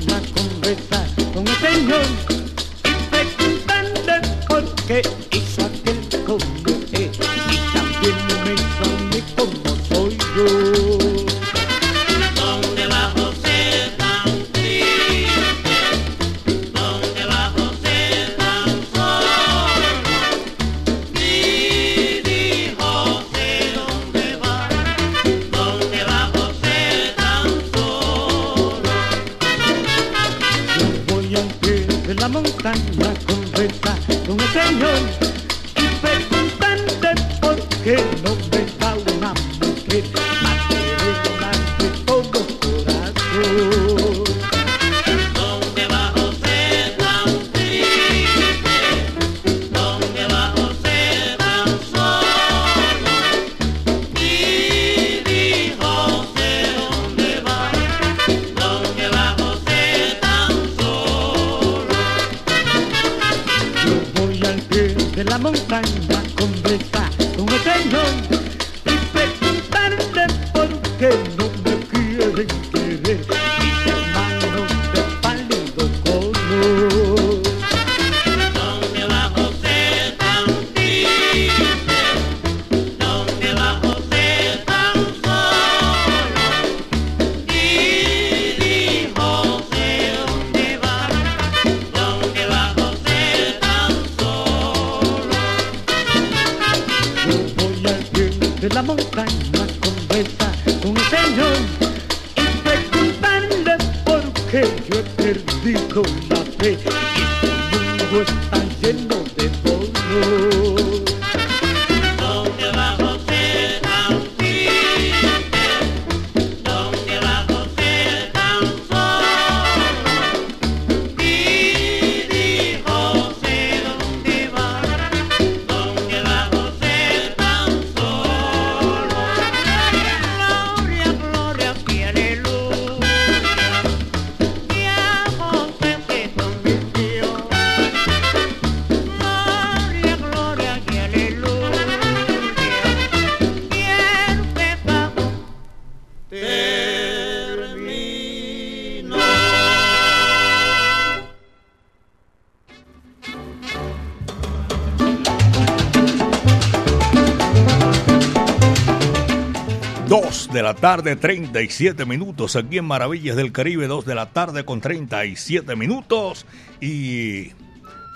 tarde, 160.81 161.17
37 161.17 162.05
minutos. 162.05 162.57
Aquí 162.57 162.79
en 162.79 162.85
Maravillas 162.85 163.37
del 163.37 163.53
Caribe, 163.53 163.87
2 163.87 164.07
de 164.07 164.14
la 164.14 164.27
tarde 164.27 164.64
con 164.64 164.81
37 164.81 165.75
minutos. 165.77 166.47
Y 166.81 167.53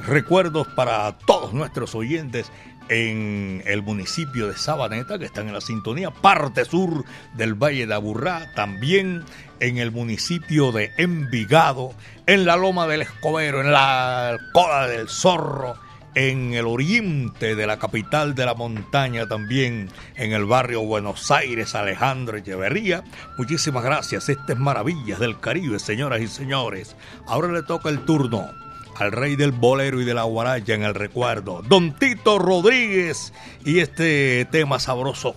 recuerdos 0.07 0.69
para 0.69 1.19
todos 1.19 1.53
nuestros 1.53 1.95
oyentes 1.95 2.51
en 2.89 3.63
el 3.67 3.83
municipio 3.83 4.49
de 4.49 4.57
Sabaneta, 4.57 5.19
que 5.19 5.25
están 5.25 5.49
en 5.49 5.55
la 5.55 5.61
sintonía, 5.61 6.11
parte 6.11 6.65
sur 6.65 7.05
del 7.35 7.55
Valle 7.55 7.87
de 7.87 7.95
Aburrá, 7.95 8.53
también 8.55 9.25
en 9.61 9.79
el 9.79 9.91
municipio 9.91 10.73
de 10.73 10.91
Envigado, 10.99 11.95
en 12.27 12.45
la 12.45 12.57
Loma 12.57 12.87
del 12.87 13.03
Escobero, 13.03 13.61
en 13.61 13.73
la 13.73 14.37
Cola 14.53 14.87
del 14.89 15.09
Zorro, 15.09 15.77
en 16.15 16.55
el 16.55 16.67
oriente 16.67 17.55
de 17.55 17.67
la 17.67 17.79
capital 17.79 18.35
de 18.35 18.47
la 18.47 18.55
montaña 18.55 19.27
también, 19.27 19.89
en 20.17 20.33
el 20.33 20.45
barrio 20.45 20.83
Buenos 20.83 21.31
Aires, 21.31 21.75
Alejandro 21.75 22.37
Echeverría. 22.37 23.05
Muchísimas 23.39 23.85
gracias. 23.85 24.29
Estas 24.29 24.59
Maravillas 24.59 25.19
del 25.19 25.39
Caribe, 25.41 25.79
señoras 25.79 26.21
y 26.21 26.29
señores. 26.29 26.97
Ahora 27.27 27.49
le 27.49 27.63
toca 27.63 27.89
el 27.89 28.05
turno 28.05 28.51
al 28.97 29.13
rey 29.13 29.37
del 29.37 29.53
bolero 29.53 30.01
y 30.01 30.05
de 30.05 30.15
la 30.15 30.25
guaraya 30.25 30.75
en 30.75 30.83
el 30.83 30.95
recuerdo, 30.95 31.63
Don 31.63 31.95
Tito 31.97 32.39
Rodríguez 32.39 33.33
y 33.65 33.79
este 33.79 34.47
tema 34.51 34.79
sabroso, 34.79 35.35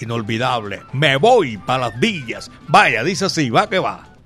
inolvidable. 0.00 0.82
Me 0.92 1.16
voy 1.16 1.56
para 1.56 1.88
las 1.88 2.00
villas. 2.00 2.50
Vaya, 2.68 3.02
dice 3.02 3.24
así, 3.24 3.50
va 3.50 3.68
que 3.68 3.78
va. 3.78 4.17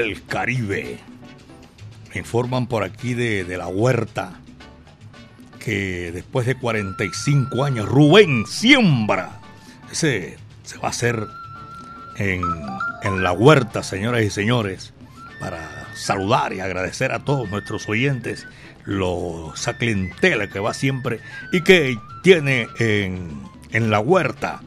Del 0.00 0.24
Caribe. 0.24 0.98
Me 2.12 2.20
informan 2.20 2.66
por 2.66 2.82
aquí 2.82 3.14
de, 3.14 3.44
la 3.56 3.68
huerta 3.68 4.40
que 5.58 6.10
después 6.12 6.46
de 6.46 6.56
45 6.56 7.64
años 7.64 7.88
Rubén 7.88 8.46
siembra. 8.46 9.40
Ese 9.92 10.38
se 10.64 10.78
va 10.78 10.88
a 10.88 10.90
hacer 10.90 11.26
en, 12.16 12.42
en 13.02 13.22
la 13.22 13.32
huerta, 13.32 13.82
señoras 13.82 14.22
y 14.22 14.30
señores, 14.30 14.94
para 15.38 15.88
saludar 15.94 16.52
y 16.52 16.60
agradecer 16.60 17.12
a 17.12 17.20
todos 17.20 17.50
nuestros 17.50 17.88
oyentes, 17.88 18.46
los, 18.84 19.60
esa 19.60 19.76
clientela 19.76 20.48
que 20.48 20.60
va 20.60 20.72
siempre 20.72 21.20
y 21.52 21.60
que 21.60 21.98
tiene 22.22 22.68
en, 22.78 23.42
en 23.70 23.90
la 23.90 24.00
huerta 24.00 24.62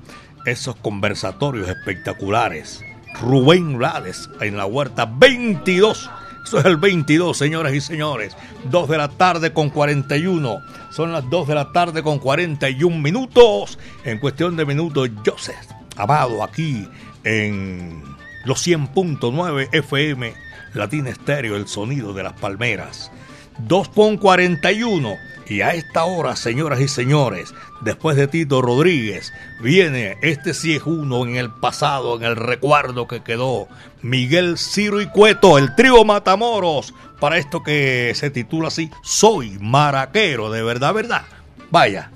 esos 0.45 0.75
conversatorios 0.75 1.69
espectaculares. 1.69 2.83
Rubén 3.21 3.77
Blades 3.77 4.29
en 4.41 4.57
la 4.57 4.65
huerta 4.65 5.05
22. 5.05 6.09
Eso 6.45 6.59
es 6.59 6.65
el 6.65 6.77
22, 6.77 7.37
señoras 7.37 7.73
y 7.73 7.81
señores. 7.81 8.35
2 8.69 8.89
de 8.89 8.97
la 8.97 9.07
tarde 9.07 9.53
con 9.53 9.69
41. 9.69 10.59
Son 10.89 11.11
las 11.11 11.29
2 11.29 11.47
de 11.47 11.55
la 11.55 11.71
tarde 11.71 12.03
con 12.03 12.19
41 12.19 12.97
minutos. 12.97 13.79
En 14.03 14.19
cuestión 14.19 14.55
de 14.55 14.65
minutos, 14.65 15.09
Joseph 15.25 15.55
Amado 15.95 16.43
aquí 16.43 16.87
en 17.23 18.01
los 18.45 18.65
100.9 18.65 19.69
FM 19.71 20.33
Latina 20.73 21.09
Estéreo, 21.09 21.55
el 21.55 21.67
sonido 21.67 22.13
de 22.13 22.23
las 22.23 22.33
palmeras. 22.33 23.11
2 23.59 23.89
con 23.89 24.17
41. 24.17 25.15
Y 25.47 25.61
a 25.61 25.73
esta 25.73 26.05
hora, 26.05 26.35
señoras 26.35 26.79
y 26.79 26.87
señores, 26.87 27.53
después 27.81 28.15
de 28.15 28.27
Tito 28.27 28.61
Rodríguez, 28.61 29.33
viene 29.61 30.17
este 30.21 30.51
es 30.51 30.63
uno 30.85 31.25
en 31.25 31.35
el 31.35 31.51
pasado, 31.51 32.15
en 32.15 32.23
el 32.23 32.35
recuerdo 32.35 33.07
que 33.07 33.21
quedó. 33.21 33.67
Miguel 34.01 34.57
Ciro 34.57 35.01
y 35.01 35.07
Cueto, 35.07 35.57
el 35.57 35.75
trío 35.75 36.05
Matamoros, 36.05 36.93
para 37.19 37.37
esto 37.37 37.61
que 37.61 38.13
se 38.15 38.29
titula 38.29 38.69
así, 38.69 38.89
Soy 39.03 39.57
Maraquero, 39.59 40.49
de 40.49 40.63
verdad, 40.63 40.93
verdad. 40.93 41.23
Vaya. 41.69 42.11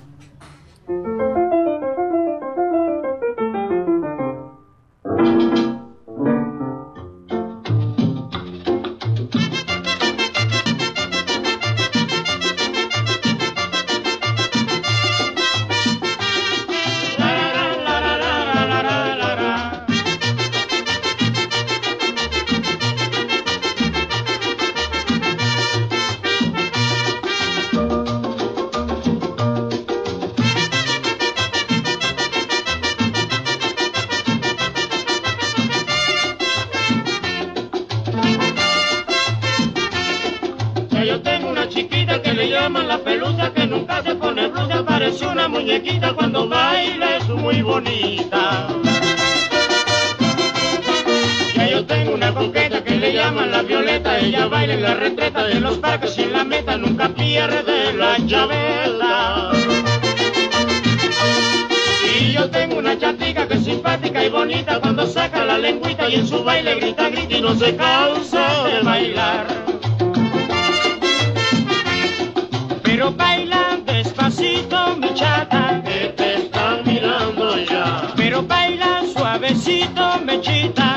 Suavecito, 79.58 80.24
mechita, 80.24 80.87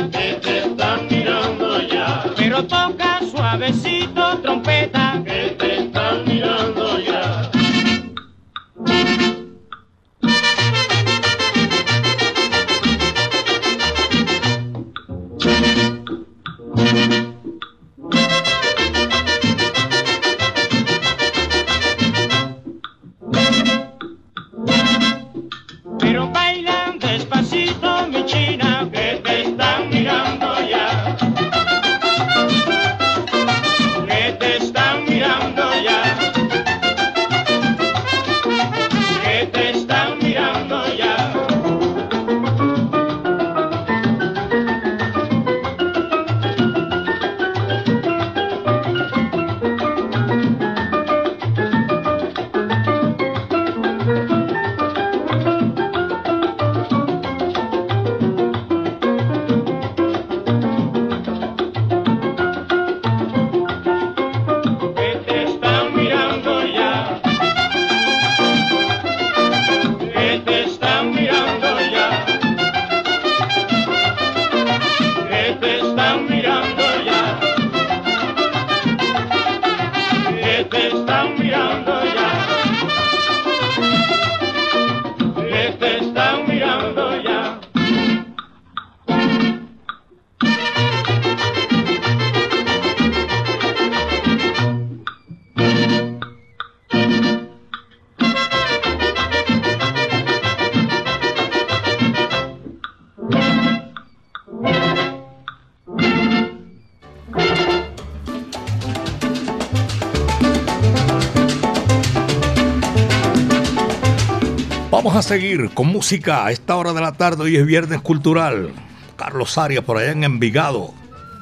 Vamos 115.03 115.15
a 115.15 115.23
seguir 115.23 115.71
con 115.73 115.87
música 115.87 116.45
a 116.45 116.51
esta 116.51 116.75
hora 116.75 116.93
de 116.93 117.01
la 117.01 117.13
tarde. 117.13 117.41
Hoy 117.41 117.55
es 117.55 117.65
Viernes 117.65 118.01
Cultural. 118.01 118.71
Carlos 119.15 119.57
Arias 119.57 119.83
por 119.83 119.97
allá 119.97 120.11
en 120.11 120.23
Envigado. 120.23 120.93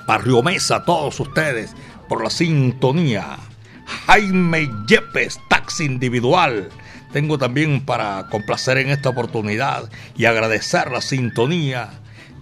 Barrio 0.08 0.42
Mesa, 0.42 0.86
todos 0.86 1.20
ustedes 1.20 1.76
por 2.08 2.24
la 2.24 2.30
sintonía. 2.30 3.36
Jaime 4.06 4.70
Yepes, 4.88 5.42
taxi 5.50 5.84
individual. 5.84 6.70
tengo 7.12 7.38
también 7.38 7.82
para 7.82 8.28
complacer 8.30 8.78
en 8.78 8.92
esta 8.92 9.10
oportunidad 9.10 9.90
y 10.16 10.24
agradecer 10.24 10.90
la 10.90 11.02
sintonía 11.02 11.90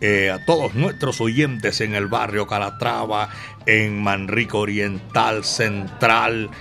eh, 0.01 0.29
a 0.29 0.45
todos 0.45 0.75
nuestros 0.75 1.19
oyentes 1.19 1.81
en 1.81 1.95
el 1.95 2.05
barrio 2.05 2.45
Calatrava, 2.45 3.29
en 3.65 4.03
Manrico 4.03 4.59
Oriental 4.59 5.43
Central. 5.43 6.51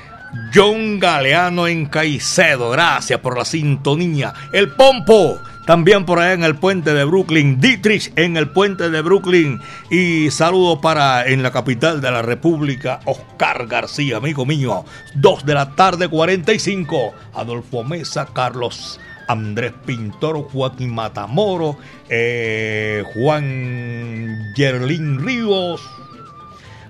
John 0.54 0.98
Galeano 0.98 1.66
en 1.66 1.86
Caicedo, 1.86 2.70
gracias 2.70 3.20
por 3.20 3.38
la 3.38 3.44
sintonía. 3.44 4.32
El 4.52 4.70
Pompo, 4.70 5.40
también 5.66 6.04
por 6.04 6.20
allá 6.20 6.32
en 6.32 6.44
el 6.44 6.56
puente 6.56 6.94
de 6.94 7.04
Brooklyn. 7.04 7.60
Dietrich 7.60 8.12
en 8.16 8.36
el 8.36 8.48
puente 8.48 8.88
de 8.88 9.02
Brooklyn. 9.02 9.60
Y 9.90 10.30
saludo 10.30 10.80
para 10.80 11.26
en 11.26 11.42
la 11.42 11.50
capital 11.50 12.00
de 12.00 12.10
la 12.10 12.22
República, 12.22 13.00
Oscar 13.04 13.66
García, 13.66 14.18
amigo 14.18 14.46
mío. 14.46 14.84
Dos 15.14 15.44
de 15.44 15.54
la 15.54 15.74
tarde, 15.74 16.08
45. 16.08 17.14
Adolfo 17.34 17.82
Mesa, 17.82 18.28
Carlos 18.32 19.00
Andrés 19.28 19.72
Pintor, 19.84 20.48
Joaquín 20.50 20.94
Matamoro, 20.94 21.78
eh, 22.08 23.02
Juan 23.14 24.54
Yerlín 24.54 25.24
Ríos. 25.24 25.82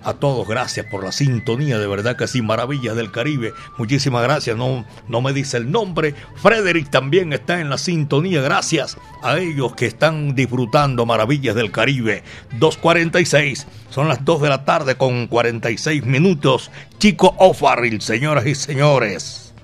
A 0.07 0.15
todos, 0.15 0.47
gracias 0.47 0.87
por 0.87 1.03
la 1.03 1.11
sintonía, 1.11 1.81
de 1.81 1.89
verdad 1.89 2.15
que 2.15 2.29
sí, 2.29 2.41
Maravillas 2.41 2.95
del 2.95 3.11
Caribe. 3.11 3.53
Muchísimas 3.77 4.23
gracias, 4.23 4.57
no, 4.57 4.87
no 5.09 5.21
me 5.21 5.33
dice 5.33 5.57
el 5.57 5.73
nombre. 5.73 6.15
Frederick 6.37 6.91
también 6.91 7.33
está 7.33 7.61
en 7.61 7.69
la 7.69 7.77
sintonía, 7.77 8.41
gracias 8.41 8.97
a 9.25 9.37
ellos 9.39 9.75
que 9.75 9.87
están 9.87 10.37
disfrutando 10.37 11.07
Maravillas 11.07 11.57
del 11.57 11.73
Caribe. 11.73 12.23
2.46, 12.61 13.67
son 13.91 14.07
las 14.07 14.25
2 14.25 14.43
de 14.43 14.49
la 14.49 14.65
tarde 14.65 14.95
con 14.95 15.27
46 15.27 16.07
minutos. 16.07 16.71
Chico 16.99 17.35
O'Farrill, 17.39 18.01
señoras 18.01 18.47
y 18.47 18.55
señores. 18.55 19.55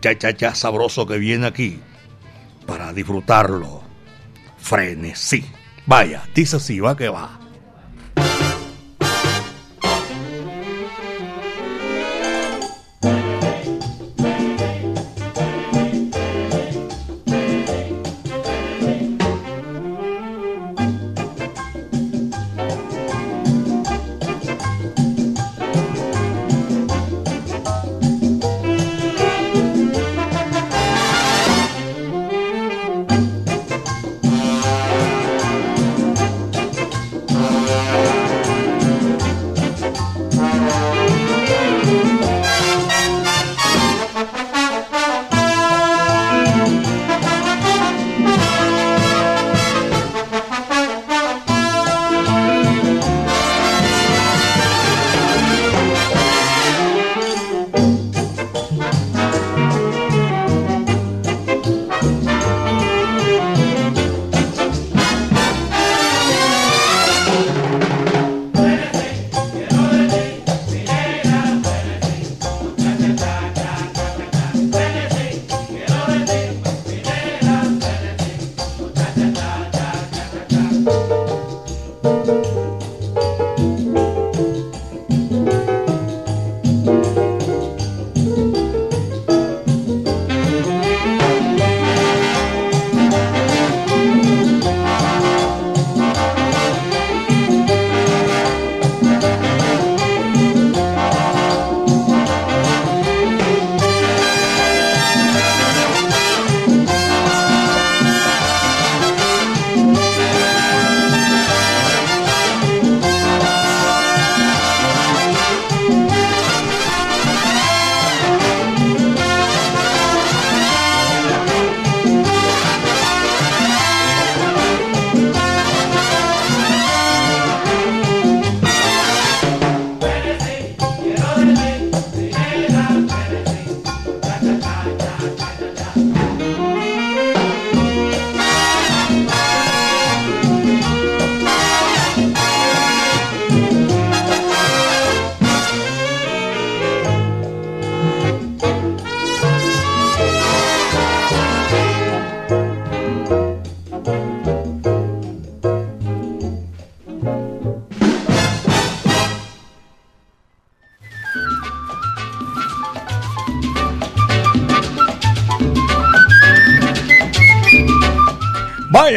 Cha, 0.00 0.16
cha, 0.16 0.36
cha, 0.36 0.54
sabroso 0.54 1.04
que 1.04 1.18
viene 1.18 1.48
aquí 1.48 1.80
para 2.64 2.92
disfrutarlo. 2.92 3.82
Frenesí. 4.56 5.44
Vaya, 5.84 6.22
dice 6.32 6.58
así, 6.58 6.78
va 6.78 6.96
que 6.96 7.08
va. 7.08 7.39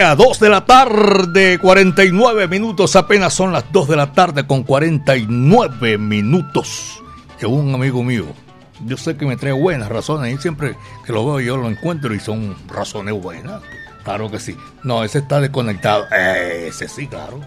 Vaya, 0.04 0.16
2 0.18 0.40
de 0.42 0.50
la 0.50 0.66
tarde, 0.66 1.60
49 1.60 2.50
minutos, 2.50 2.94
apenas 2.98 3.34
son 3.34 3.54
las 3.54 3.72
2 3.72 3.88
de 3.88 3.96
la 3.96 4.12
tarde 4.12 4.46
con 4.46 4.64
49 4.64 5.98
minutos. 5.98 7.02
Llegó 7.40 7.54
un 7.54 7.74
amigo 7.74 8.04
mío, 8.04 8.26
yo 8.86 8.98
sé 8.98 9.16
que 9.16 9.26
me 9.26 9.38
trae 9.38 9.54
buenas 9.54 9.88
razones 9.88 10.36
y 10.36 10.42
siempre 10.42 10.76
que 11.06 11.14
lo 11.14 11.26
veo 11.26 11.40
yo 11.40 11.56
lo 11.56 11.70
encuentro 11.70 12.14
y 12.14 12.20
son 12.20 12.54
razones 12.68 13.14
buenas. 13.14 13.62
Claro 14.04 14.30
que 14.30 14.42
sí. 14.42 14.58
No, 14.84 15.06
ese 15.06 15.20
está 15.20 15.40
desconectado. 15.40 16.06
Ese 16.12 16.90
sí, 16.90 17.08
claro. 17.08 17.40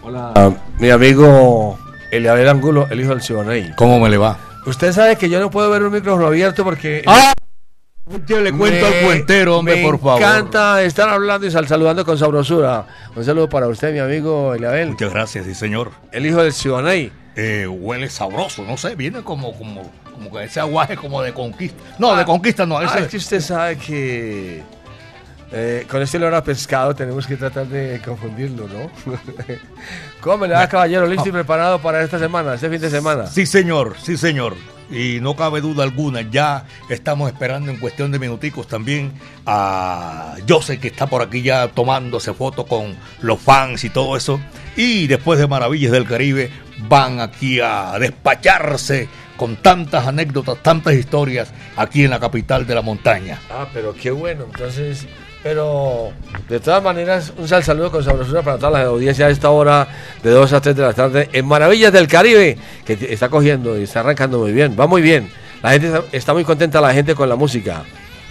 Hola, 0.00 0.54
mi 0.78 0.90
amigo 0.90 1.76
Eliabel 2.12 2.48
Angulo, 2.48 2.86
el 2.92 3.00
hijo 3.00 3.10
del 3.10 3.22
Siboney. 3.22 3.72
¿Cómo 3.74 3.98
me 3.98 4.08
le 4.08 4.18
va? 4.18 4.38
Usted 4.66 4.92
sabe 4.92 5.16
que 5.16 5.28
yo 5.28 5.40
no 5.40 5.50
puedo 5.50 5.68
ver 5.68 5.82
un 5.82 5.92
micrófono 5.92 6.28
abierto 6.28 6.62
porque... 6.62 7.02
¡Ah! 7.08 7.33
Yo 8.26 8.40
le 8.40 8.52
cuento 8.52 8.86
al 8.86 8.92
puentero, 9.02 9.58
hombre, 9.58 9.76
me 9.76 9.82
por 9.82 9.98
favor. 9.98 10.20
encanta 10.20 10.82
estar 10.82 11.08
hablando 11.08 11.46
y 11.46 11.50
sal- 11.50 11.66
saludando 11.66 12.04
con 12.04 12.18
sabrosura. 12.18 12.86
Un 13.16 13.24
saludo 13.24 13.48
para 13.48 13.66
usted, 13.66 13.92
mi 13.94 13.98
amigo 13.98 14.54
Eliabel. 14.54 14.90
Muchas 14.90 15.10
gracias, 15.12 15.46
sí, 15.46 15.54
señor. 15.54 15.90
El 16.12 16.26
hijo 16.26 16.42
del 16.42 16.52
Siboney. 16.52 17.10
Eh, 17.36 17.66
huele 17.66 18.08
sabroso, 18.10 18.62
no 18.62 18.76
sé, 18.76 18.94
viene 18.94 19.22
como, 19.22 19.56
como, 19.56 19.90
como 20.12 20.38
ese 20.38 20.60
aguaje 20.60 20.96
como 20.96 21.20
de 21.22 21.32
conquista. 21.32 21.82
No, 21.98 22.14
de 22.14 22.24
conquista 22.24 22.64
no, 22.66 22.78
Ah, 22.78 22.84
ese 22.84 22.98
es 23.00 23.08
que 23.08 23.16
usted 23.16 23.40
sabe 23.40 23.76
que 23.78 24.62
eh, 25.52 25.86
con 25.88 26.02
este 26.02 26.16
olor 26.16 26.34
a 26.34 26.42
pescado 26.42 26.94
tenemos 26.94 27.26
que 27.26 27.36
tratar 27.36 27.66
de 27.66 28.00
confundirlo, 28.04 28.66
¿no? 28.68 28.90
¿Cómo 30.20 30.46
le 30.46 30.54
va, 30.54 30.68
caballero? 30.68 31.06
¿Listo 31.06 31.28
y 31.28 31.32
preparado 31.32 31.80
para 31.80 32.02
esta 32.02 32.18
semana, 32.18 32.54
este 32.54 32.68
fin 32.70 32.80
de 32.80 32.90
semana? 32.90 33.26
Sí, 33.26 33.46
señor, 33.46 33.94
sí, 34.02 34.16
señor. 34.16 34.54
Y 34.90 35.18
no 35.20 35.34
cabe 35.34 35.60
duda 35.60 35.82
alguna, 35.82 36.20
ya 36.22 36.66
estamos 36.90 37.30
esperando 37.30 37.70
en 37.70 37.78
cuestión 37.78 38.12
de 38.12 38.18
minuticos 38.18 38.68
también 38.68 39.12
a 39.46 40.36
Jose 40.46 40.78
que 40.78 40.88
está 40.88 41.06
por 41.06 41.22
aquí 41.22 41.40
ya 41.40 41.68
tomándose 41.68 42.34
fotos 42.34 42.66
con 42.66 42.94
los 43.22 43.40
fans 43.40 43.84
y 43.84 43.90
todo 43.90 44.16
eso. 44.16 44.38
Y 44.76 45.06
después 45.06 45.38
de 45.38 45.46
Maravillas 45.46 45.92
del 45.92 46.06
Caribe 46.06 46.50
van 46.88 47.20
aquí 47.20 47.60
a 47.60 47.98
despacharse 47.98 49.08
con 49.36 49.56
tantas 49.56 50.06
anécdotas, 50.06 50.62
tantas 50.62 50.94
historias 50.94 51.52
aquí 51.76 52.04
en 52.04 52.10
la 52.10 52.20
capital 52.20 52.66
de 52.66 52.74
la 52.74 52.82
montaña. 52.82 53.40
Ah, 53.50 53.66
pero 53.72 53.94
qué 53.94 54.10
bueno. 54.10 54.44
Entonces, 54.44 55.06
pero 55.44 56.10
de 56.48 56.58
todas 56.58 56.82
maneras, 56.82 57.34
un 57.36 57.46
sal 57.46 57.62
saludo 57.62 57.90
con 57.90 58.02
sabrosura 58.02 58.40
para 58.40 58.56
toda 58.56 58.70
la 58.70 58.86
audiencia 58.86 59.26
a 59.26 59.30
esta 59.30 59.50
hora 59.50 59.86
de 60.22 60.30
2 60.30 60.52
a 60.54 60.60
3 60.62 60.74
de 60.74 60.82
la 60.82 60.94
tarde 60.94 61.28
en 61.34 61.46
Maravillas 61.46 61.92
del 61.92 62.08
Caribe, 62.08 62.56
que 62.86 62.98
está 63.10 63.28
cogiendo 63.28 63.78
y 63.78 63.82
está 63.82 64.00
arrancando 64.00 64.38
muy 64.38 64.52
bien. 64.52 64.74
Va 64.80 64.86
muy 64.86 65.02
bien. 65.02 65.30
La 65.62 65.72
gente 65.72 65.88
está, 65.88 66.04
está 66.12 66.32
muy 66.32 66.44
contenta, 66.44 66.80
la 66.80 66.94
gente 66.94 67.14
con 67.14 67.28
la 67.28 67.36
música. 67.36 67.84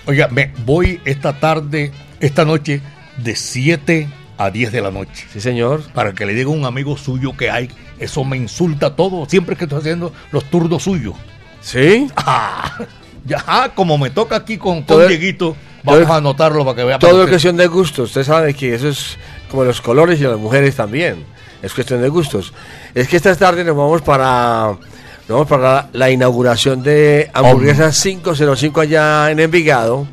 Oiga, 0.08 0.28
me 0.30 0.52
voy 0.66 1.02
esta 1.06 1.40
tarde, 1.40 1.92
esta 2.20 2.46
noche, 2.46 2.82
de 3.18 3.36
7 3.36 4.10
a 4.40 4.50
10 4.50 4.72
de 4.72 4.82
la 4.82 4.90
noche. 4.90 5.28
Sí, 5.32 5.40
señor. 5.40 5.84
Para 5.94 6.14
que 6.14 6.26
le 6.26 6.34
diga 6.34 6.50
a 6.50 6.54
un 6.54 6.66
amigo 6.66 6.98
suyo 6.98 7.38
que 7.38 7.52
hay, 7.52 7.70
eso 8.00 8.24
me 8.24 8.38
insulta 8.38 8.96
todo, 8.96 9.28
siempre 9.30 9.56
que 9.56 9.66
estoy 9.66 9.82
haciendo 9.82 10.12
los 10.32 10.46
turnos 10.46 10.82
suyos. 10.82 11.14
¿Sí? 11.62 12.08
Ah, 12.18 12.80
ya, 13.24 13.42
ah, 13.48 13.72
como 13.74 14.00
me 14.00 14.10
toca 14.10 14.36
aquí 14.36 14.58
con, 14.58 14.82
con 14.82 15.08
Dieguito, 15.08 15.56
vamos 15.84 16.10
a 16.10 16.16
anotarlo 16.16 16.66
para 16.66 16.76
que 16.76 16.84
vea. 16.84 17.00
Todo 17.00 17.24
es 17.24 17.30
cuestión 17.30 17.58
de 17.58 17.68
gustos. 17.68 18.10
Usted 18.10 18.24
sabe 18.24 18.54
que 18.54 18.76
eso 18.76 18.90
es 18.90 19.18
como 19.50 19.64
los 19.64 19.82
colores 19.82 20.20
y 20.20 20.24
las 20.24 20.38
mujeres 20.38 20.76
también. 20.76 21.26
Es 21.62 21.74
cuestión 21.74 22.02
de 22.02 22.10
gustos. 22.10 22.54
Es 22.94 23.08
que 23.08 23.18
esta 23.18 23.36
tarde 23.36 23.64
nos 23.64 23.76
vamos 23.76 24.02
para, 24.02 24.76
nos 25.28 25.30
vamos 25.30 25.48
para 25.48 25.90
la 25.94 26.10
inauguración 26.10 26.84
de 26.84 27.30
Hamburguesas 27.34 28.02
505 28.02 28.82
allá 28.82 29.32
en 29.32 29.40
Envigado. 29.40 30.08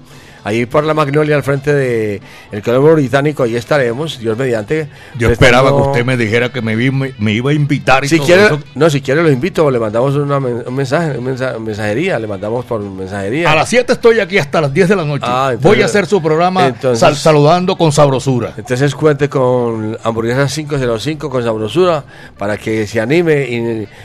Ahí 0.44 0.66
por 0.66 0.84
la 0.84 0.94
Magnolia 0.94 1.36
al 1.36 1.42
frente 1.42 1.72
de 1.74 2.20
el 2.52 2.62
Colombo 2.62 2.94
Británico, 2.94 3.42
ahí 3.42 3.56
estaremos, 3.56 4.18
Dios 4.18 4.36
mediante. 4.38 4.88
Yo 5.18 5.28
prestando- 5.28 5.32
esperaba 5.32 5.70
que 5.70 5.88
usted 5.88 6.04
me 6.04 6.16
dijera 6.16 6.50
que 6.50 6.62
me, 6.62 6.76
vi- 6.76 6.90
me, 6.90 7.12
me 7.18 7.32
iba 7.32 7.50
a 7.50 7.54
invitar 7.54 8.04
y 8.04 8.08
si 8.08 8.16
todo 8.16 8.26
quiere, 8.26 8.44
eso. 8.46 8.60
no, 8.74 8.88
si 8.90 9.00
quiere 9.00 9.22
lo 9.22 9.30
invito, 9.30 9.70
le 9.70 9.78
mandamos 9.78 10.14
una 10.16 10.38
un 10.38 10.74
mensaje, 10.74 11.18
un 11.18 11.24
mensa- 11.24 11.58
mensajería, 11.58 12.18
le 12.18 12.26
mandamos 12.26 12.64
por 12.64 12.80
mensajería. 12.80 13.50
A 13.50 13.54
las 13.54 13.68
7 13.68 13.92
estoy 13.92 14.20
aquí 14.20 14.38
hasta 14.38 14.60
las 14.60 14.72
10 14.72 14.88
de 14.88 14.96
la 14.96 15.04
noche. 15.04 15.24
Ah, 15.26 15.50
entonces- 15.52 15.70
Voy 15.70 15.82
a 15.82 15.86
hacer 15.86 16.06
su 16.06 16.22
programa 16.22 16.66
entonces- 16.68 16.98
sal- 17.00 17.16
saludando 17.16 17.76
con 17.76 17.92
sabrosura. 17.92 18.54
Entonces 18.56 18.94
cuente 18.94 19.28
con 19.28 19.98
hamburguesas 20.02 20.54
505 20.54 21.28
con 21.30 21.42
sabrosura 21.42 22.02
para 22.38 22.56
que 22.56 22.86
se 22.86 23.00
anime 23.00 23.46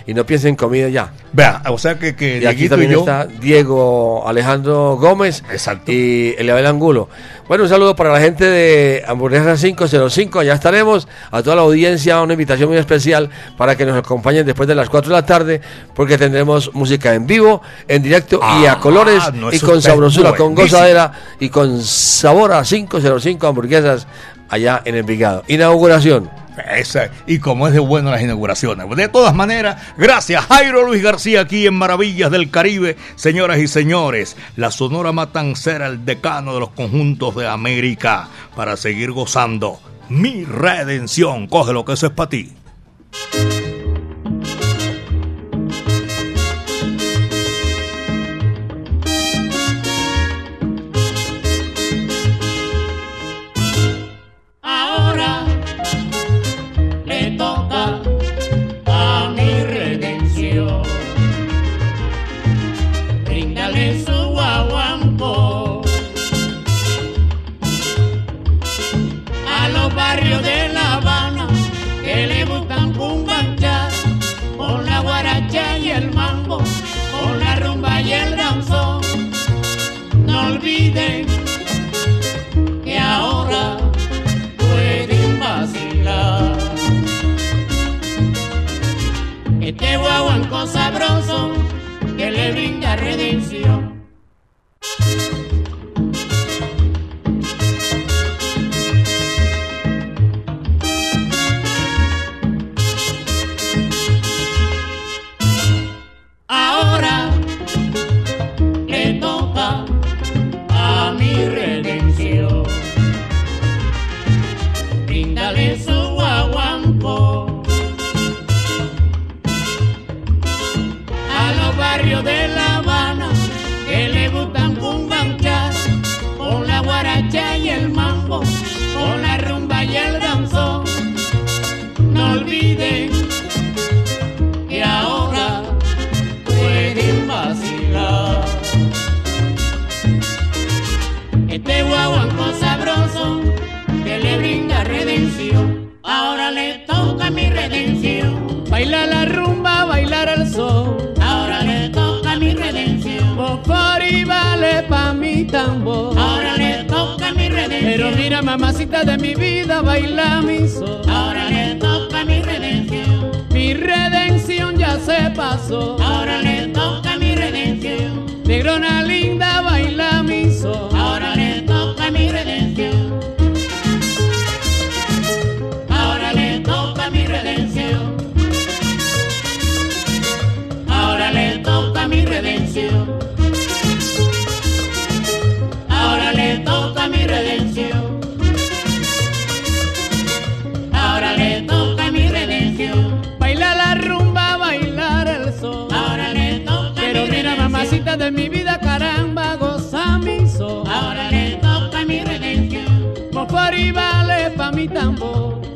y, 0.06 0.12
y 0.12 0.14
no 0.14 0.26
piense 0.26 0.50
en 0.50 0.56
comida 0.56 0.90
ya. 0.90 1.12
Vea, 1.34 1.62
o 1.70 1.78
sea 1.78 1.98
que, 2.00 2.16
que 2.16 2.40
Y 2.40 2.46
aquí 2.46 2.68
también 2.70 2.92
y 2.92 2.94
yo. 2.96 3.00
está 3.02 3.26
Diego 3.26 4.28
Alejandro 4.28 4.98
Gómez 4.98 5.44
Exacto. 5.52 5.92
y 5.92 6.25
Eliabel 6.38 6.66
Angulo. 6.66 7.10
Bueno, 7.48 7.66
un 7.66 7.70
saludo 7.70 7.96
para 7.96 8.12
la 8.12 8.20
gente 8.20 8.46
de 8.46 9.04
Hamburguesas 9.08 9.62
505, 9.62 10.40
allá 10.40 10.54
estaremos. 10.54 11.08
A 11.32 11.44
toda 11.44 11.56
la 11.56 11.62
audiencia, 11.64 12.22
una 12.22 12.34
invitación 12.34 12.70
muy 12.70 12.78
especial 12.78 13.30
para 13.58 13.76
que 13.76 13.86
nos 13.86 13.98
acompañen 13.98 14.46
después 14.46 14.68
de 14.68 14.76
las 14.76 14.90
4 14.90 15.10
de 15.10 15.16
la 15.16 15.26
tarde, 15.26 15.62
porque 15.94 16.18
tendremos 16.18 16.74
música 16.74 17.14
en 17.14 17.28
vivo, 17.28 17.62
en 17.88 18.02
directo 18.02 18.40
y 18.62 18.66
a 18.66 18.74
Ah, 18.74 18.80
colores 18.80 19.22
no, 19.34 19.54
y 19.54 19.60
con 19.60 19.82
sabrosura, 19.82 20.36
con 20.36 20.56
gozadera 20.56 21.12
y 21.40 21.50
con 21.50 21.82
sabor 21.82 22.54
a 22.54 22.64
505 22.64 23.48
hamburguesas 23.48 24.08
allá 24.50 24.82
en 24.86 24.96
Envigado. 24.96 25.44
Inauguración. 25.48 26.30
Esa, 26.76 27.10
y 27.28 27.40
como 27.40 27.68
es 27.68 27.74
de 27.74 27.80
bueno 27.80 28.12
las 28.12 28.22
inauguraciones. 28.22 28.88
De 28.96 29.08
todas 29.08 29.36
maneras, 29.36 29.82
gracias 29.98 30.46
Jairo 30.46 30.86
Luis 30.86 31.04
García 31.04 31.42
aquí 31.42 31.68
en 31.68 31.74
Maravillas 31.76 32.32
del 32.32 32.50
Caribe, 32.50 32.98
señoras 33.16 33.60
y 33.60 33.68
señores. 33.68 34.36
La 34.56 34.72
Sonora 34.72 35.12
Matancera, 35.12 35.88
el 35.88 36.06
decano 36.06 36.54
de 36.54 36.60
los 36.62 36.70
conjuntos 36.70 37.36
de 37.36 37.48
América, 37.48 38.30
para 38.56 38.78
seguir 38.78 39.12
gozando. 39.12 39.80
Mi 40.10 40.44
redención, 40.46 41.48
coge 41.48 41.74
lo 41.74 41.84
que 41.84 41.94
eso 41.94 42.08
es 42.08 42.14
para 42.14 42.30
ti. 42.30 42.54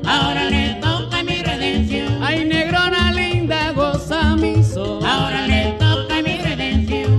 Ahora 0.06 0.50
le 0.50 0.76
toca 0.82 1.24
mi 1.24 1.38
redención. 1.44 2.24
Ay, 2.24 2.46
negrona 2.46 3.12
linda, 3.12 3.72
goza 3.74 4.36
mi 4.36 4.64
sol. 4.64 5.06
Ahora 5.06 5.46
le 5.48 5.74
toca 5.80 6.22
mi 6.22 6.38
redención. 6.38 7.12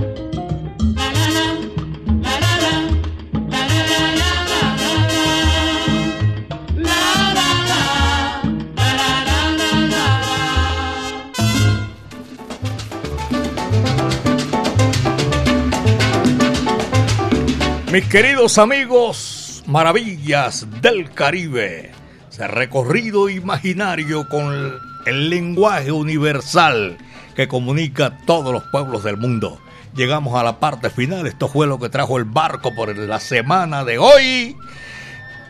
La 0.95 1.07
la 1.17 1.27
la, 1.37 1.45
la 2.25 2.35
la 2.43 2.53
la, 2.63 2.75
la 3.51 3.63
la 3.71 3.91
la 3.91 4.31
la 4.41 4.61
la 4.61 5.01
la, 6.75 6.89
la 6.89 6.99
la 7.37 7.49
la, 7.69 7.81
la 8.85 8.99
la 9.27 9.39
la 9.59 9.71
la. 9.93 10.05
Mis 17.91 18.05
queridos 18.07 18.57
amigos, 18.57 19.63
maravillas 19.67 20.65
del 20.81 21.11
Caribe 21.11 21.91
recorrido 22.47 23.29
imaginario 23.29 24.27
con 24.27 24.79
el 25.05 25.29
lenguaje 25.29 25.91
universal 25.91 26.97
que 27.35 27.47
comunica 27.47 28.05
a 28.05 28.17
todos 28.25 28.53
los 28.53 28.63
pueblos 28.71 29.03
del 29.03 29.17
mundo. 29.17 29.59
Llegamos 29.95 30.39
a 30.39 30.43
la 30.43 30.59
parte 30.59 30.89
final, 30.89 31.27
esto 31.27 31.47
fue 31.47 31.67
lo 31.67 31.79
que 31.79 31.89
trajo 31.89 32.17
el 32.17 32.23
barco 32.23 32.73
por 32.73 32.95
la 32.95 33.19
semana 33.19 33.83
de 33.83 33.97
hoy 33.97 34.55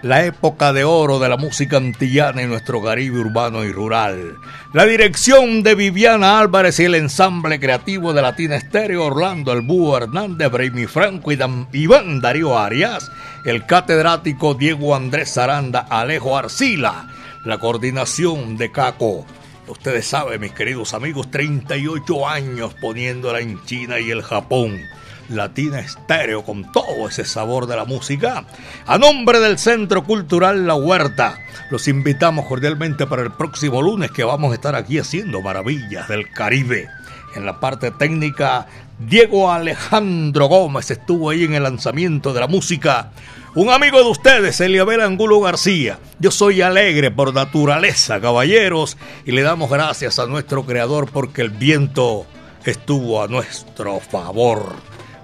la 0.02 0.26
época 0.26 0.74
de 0.74 0.84
oro 0.84 1.20
de 1.20 1.30
la 1.30 1.38
música 1.38 1.78
antillana 1.78 2.42
en 2.42 2.50
nuestro 2.50 2.82
Caribe 2.82 3.20
urbano 3.20 3.64
y 3.64 3.72
rural. 3.72 4.38
La 4.74 4.86
dirección 4.86 5.62
de 5.62 5.76
Viviana 5.76 6.40
Álvarez 6.40 6.80
y 6.80 6.86
el 6.86 6.96
ensamble 6.96 7.60
creativo 7.60 8.14
de 8.14 8.22
Latina 8.22 8.56
Estéreo, 8.56 9.06
Orlando 9.06 9.54
El 9.54 9.62
Búho 9.62 9.98
Hernández, 9.98 10.52
Braymi 10.52 10.88
Franco 10.88 11.32
y 11.32 11.40
Iván 11.74 12.20
Darío 12.20 12.58
Arias, 12.58 13.12
el 13.46 13.66
catedrático 13.66 14.56
Diego 14.56 14.96
Andrés 14.96 15.38
Aranda, 15.38 15.86
Alejo 15.90 16.36
Arcila, 16.36 17.08
la 17.46 17.60
coordinación 17.60 18.58
de 18.58 18.72
Caco. 18.72 19.26
Ustedes 19.68 20.06
saben, 20.08 20.42
mis 20.42 20.52
queridos 20.52 20.94
amigos, 20.96 21.30
38 21.30 22.28
años 22.28 22.74
poniéndola 22.82 23.40
en 23.40 23.64
China 23.66 24.00
y 24.00 24.10
el 24.10 24.24
Japón 24.24 24.82
Latina 25.32 25.80
Estéreo 25.80 26.44
con 26.44 26.72
todo 26.72 27.08
ese 27.08 27.26
sabor 27.26 27.68
de 27.68 27.76
la 27.76 27.86
música. 27.86 28.46
A 28.86 28.98
nombre 28.98 29.40
del 29.40 29.58
Centro 29.58 30.04
Cultural 30.04 30.68
La 30.68 30.76
Huerta, 30.76 31.38
los 31.70 31.88
invitamos 31.88 32.46
cordialmente 32.46 33.08
para 33.08 33.24
el 33.24 33.32
próximo 33.32 33.82
lunes 33.82 34.12
que 34.12 34.24
vamos 34.24 34.52
a 34.52 34.56
estar 34.56 34.76
aquí 34.76 35.00
haciendo 35.00 35.42
maravillas 35.42 36.08
del 36.08 36.30
Caribe. 36.32 36.88
En 37.36 37.46
la 37.46 37.60
parte 37.60 37.92
técnica, 37.92 38.68
Diego 39.00 39.52
Alejandro 39.52 40.48
Gómez 40.48 40.92
estuvo 40.92 41.30
ahí 41.30 41.46
en 41.46 41.54
el 41.54 41.64
lanzamiento 41.64 42.34
de 42.34 42.42
la 42.42 42.48
música. 42.48 43.12
Un 43.56 43.70
amigo 43.70 44.00
de 44.04 44.10
ustedes, 44.10 44.62
Eliabel 44.62 45.02
Angulo 45.02 45.40
García. 45.42 46.00
Yo 46.20 46.32
soy 46.32 46.62
alegre 46.62 47.10
por 47.10 47.34
naturaleza, 47.34 48.22
caballeros, 48.22 48.98
y 49.26 49.32
le 49.32 49.42
damos 49.42 49.70
gracias 49.70 50.20
a 50.20 50.26
nuestro 50.26 50.66
creador 50.66 51.10
porque 51.12 51.42
el 51.42 51.50
viento 51.50 52.26
estuvo 52.66 53.24
a 53.24 53.28
nuestro 53.28 54.00
favor. 54.00 54.76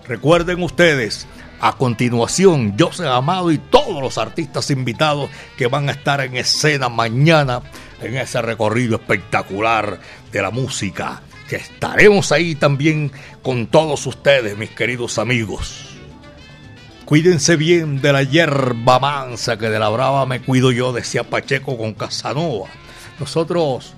Recuerden 0.07 0.63
ustedes, 0.63 1.27
a 1.59 1.73
continuación, 1.73 2.75
José 2.79 3.07
Amado 3.07 3.51
y 3.51 3.57
todos 3.57 4.01
los 4.01 4.17
artistas 4.17 4.71
invitados 4.71 5.29
que 5.57 5.67
van 5.67 5.89
a 5.89 5.91
estar 5.91 6.21
en 6.21 6.37
escena 6.37 6.87
mañana 6.87 7.61
en 8.01 8.15
ese 8.15 8.41
recorrido 8.41 8.95
espectacular 8.95 9.99
de 10.31 10.41
la 10.41 10.51
música. 10.51 11.21
Que 11.49 11.57
estaremos 11.57 12.31
ahí 12.31 12.55
también 12.55 13.11
con 13.41 13.67
todos 13.67 14.05
ustedes, 14.05 14.57
mis 14.57 14.69
queridos 14.69 15.17
amigos. 15.17 15.97
Cuídense 17.05 17.55
bien 17.55 18.01
de 18.01 18.13
la 18.13 18.23
hierba 18.23 18.99
mansa, 18.99 19.57
que 19.57 19.69
de 19.69 19.79
la 19.79 19.89
brava 19.89 20.25
me 20.25 20.41
cuido 20.41 20.71
yo, 20.71 20.93
decía 20.93 21.23
Pacheco 21.23 21.77
con 21.77 21.93
Casanova. 21.93 22.67
Nosotros 23.19 23.93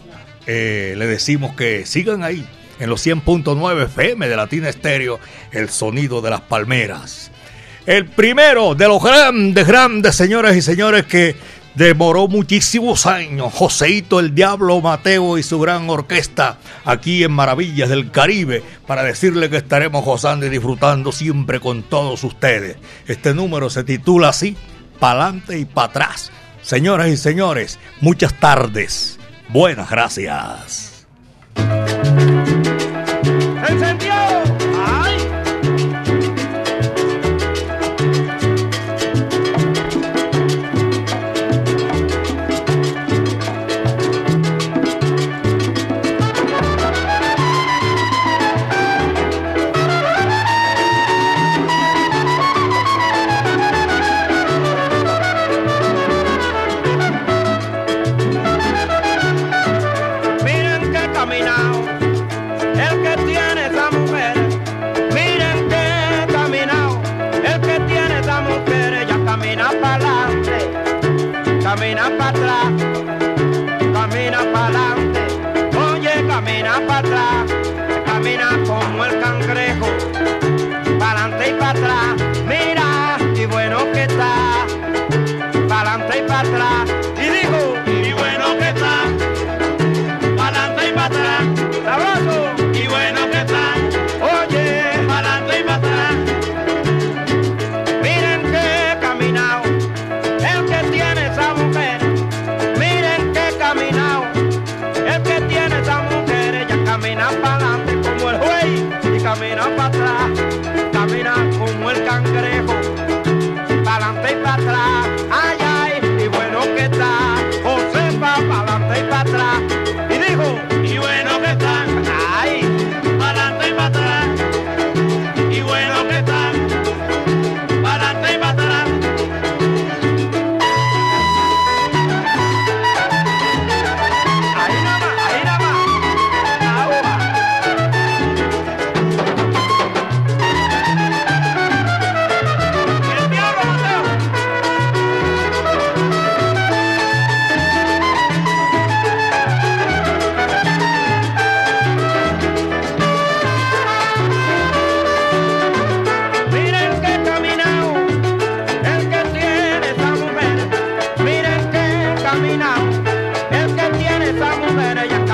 eh, 0.45 0.93
le 0.97 1.07
decimos 1.07 1.55
que 1.55 1.85
sigan 1.85 2.23
ahí, 2.23 2.47
en 2.79 2.89
los 2.89 3.05
100.9 3.05 3.85
FM 3.85 4.27
de 4.27 4.35
Latina 4.35 4.69
Estéreo, 4.69 5.19
el 5.51 5.69
sonido 5.69 6.21
de 6.21 6.29
las 6.29 6.41
palmeras. 6.41 7.31
El 7.85 8.05
primero 8.05 8.75
de 8.75 8.87
los 8.87 9.03
grandes, 9.03 9.67
grandes 9.67 10.15
señores 10.15 10.55
y 10.55 10.61
señores 10.61 11.05
que 11.05 11.35
demoró 11.75 12.27
muchísimos 12.27 13.05
años, 13.05 13.53
Joseito 13.53 14.19
el 14.19 14.35
Diablo 14.35 14.81
Mateo 14.81 15.37
y 15.37 15.43
su 15.43 15.59
gran 15.59 15.89
orquesta 15.89 16.57
aquí 16.83 17.23
en 17.23 17.31
Maravillas 17.31 17.89
del 17.89 18.11
Caribe, 18.11 18.63
para 18.85 19.03
decirle 19.03 19.49
que 19.49 19.57
estaremos 19.57 20.03
gozando 20.03 20.45
y 20.45 20.49
disfrutando 20.49 21.11
siempre 21.11 21.59
con 21.59 21.83
todos 21.83 22.23
ustedes. 22.23 22.77
Este 23.07 23.33
número 23.33 23.69
se 23.69 23.83
titula 23.83 24.29
así, 24.29 24.57
Pa'lante 24.99 25.57
y 25.57 25.65
para 25.65 25.87
atrás. 25.87 26.31
Señoras 26.61 27.07
y 27.07 27.17
señores, 27.17 27.79
muchas 28.01 28.33
tardes. 28.39 29.17
Buenas 29.47 29.89
gracias. 29.89 31.07
presente 33.69 34.18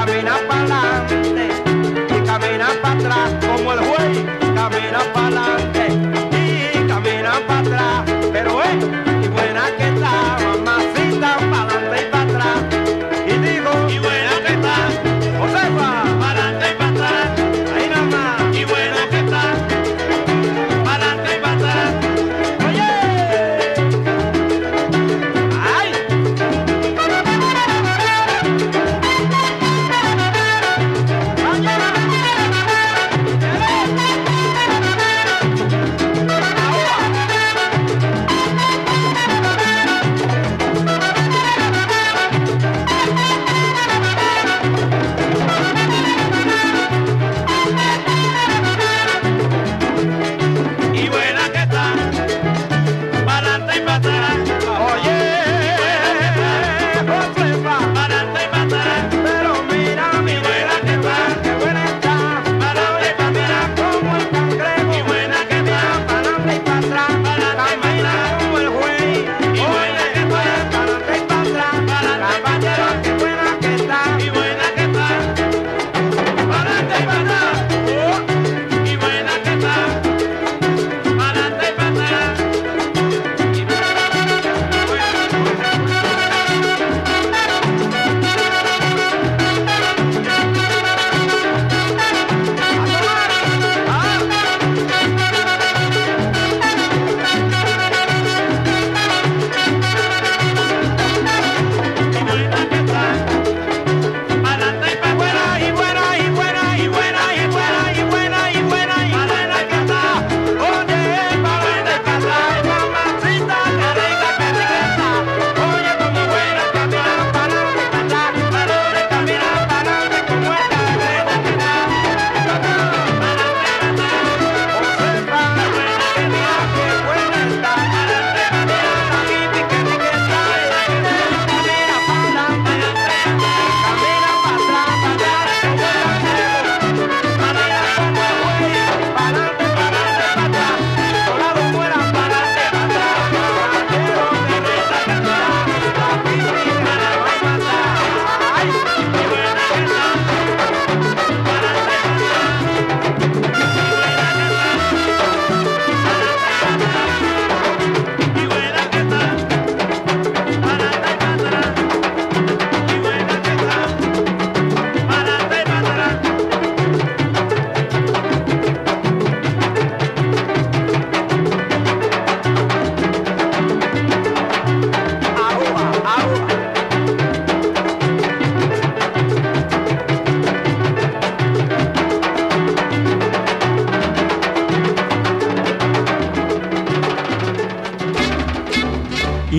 camina 0.05 0.37
para 0.47 0.63
adelante 0.63 1.49
y 2.09 2.25
camina 2.25 2.67
para 2.81 2.99
atrás 2.99 3.33
como 3.45 3.73
el 3.73 3.79
juez, 3.79 4.25
camina 4.55 4.99
para 5.13 5.27
adelante. 5.27 5.74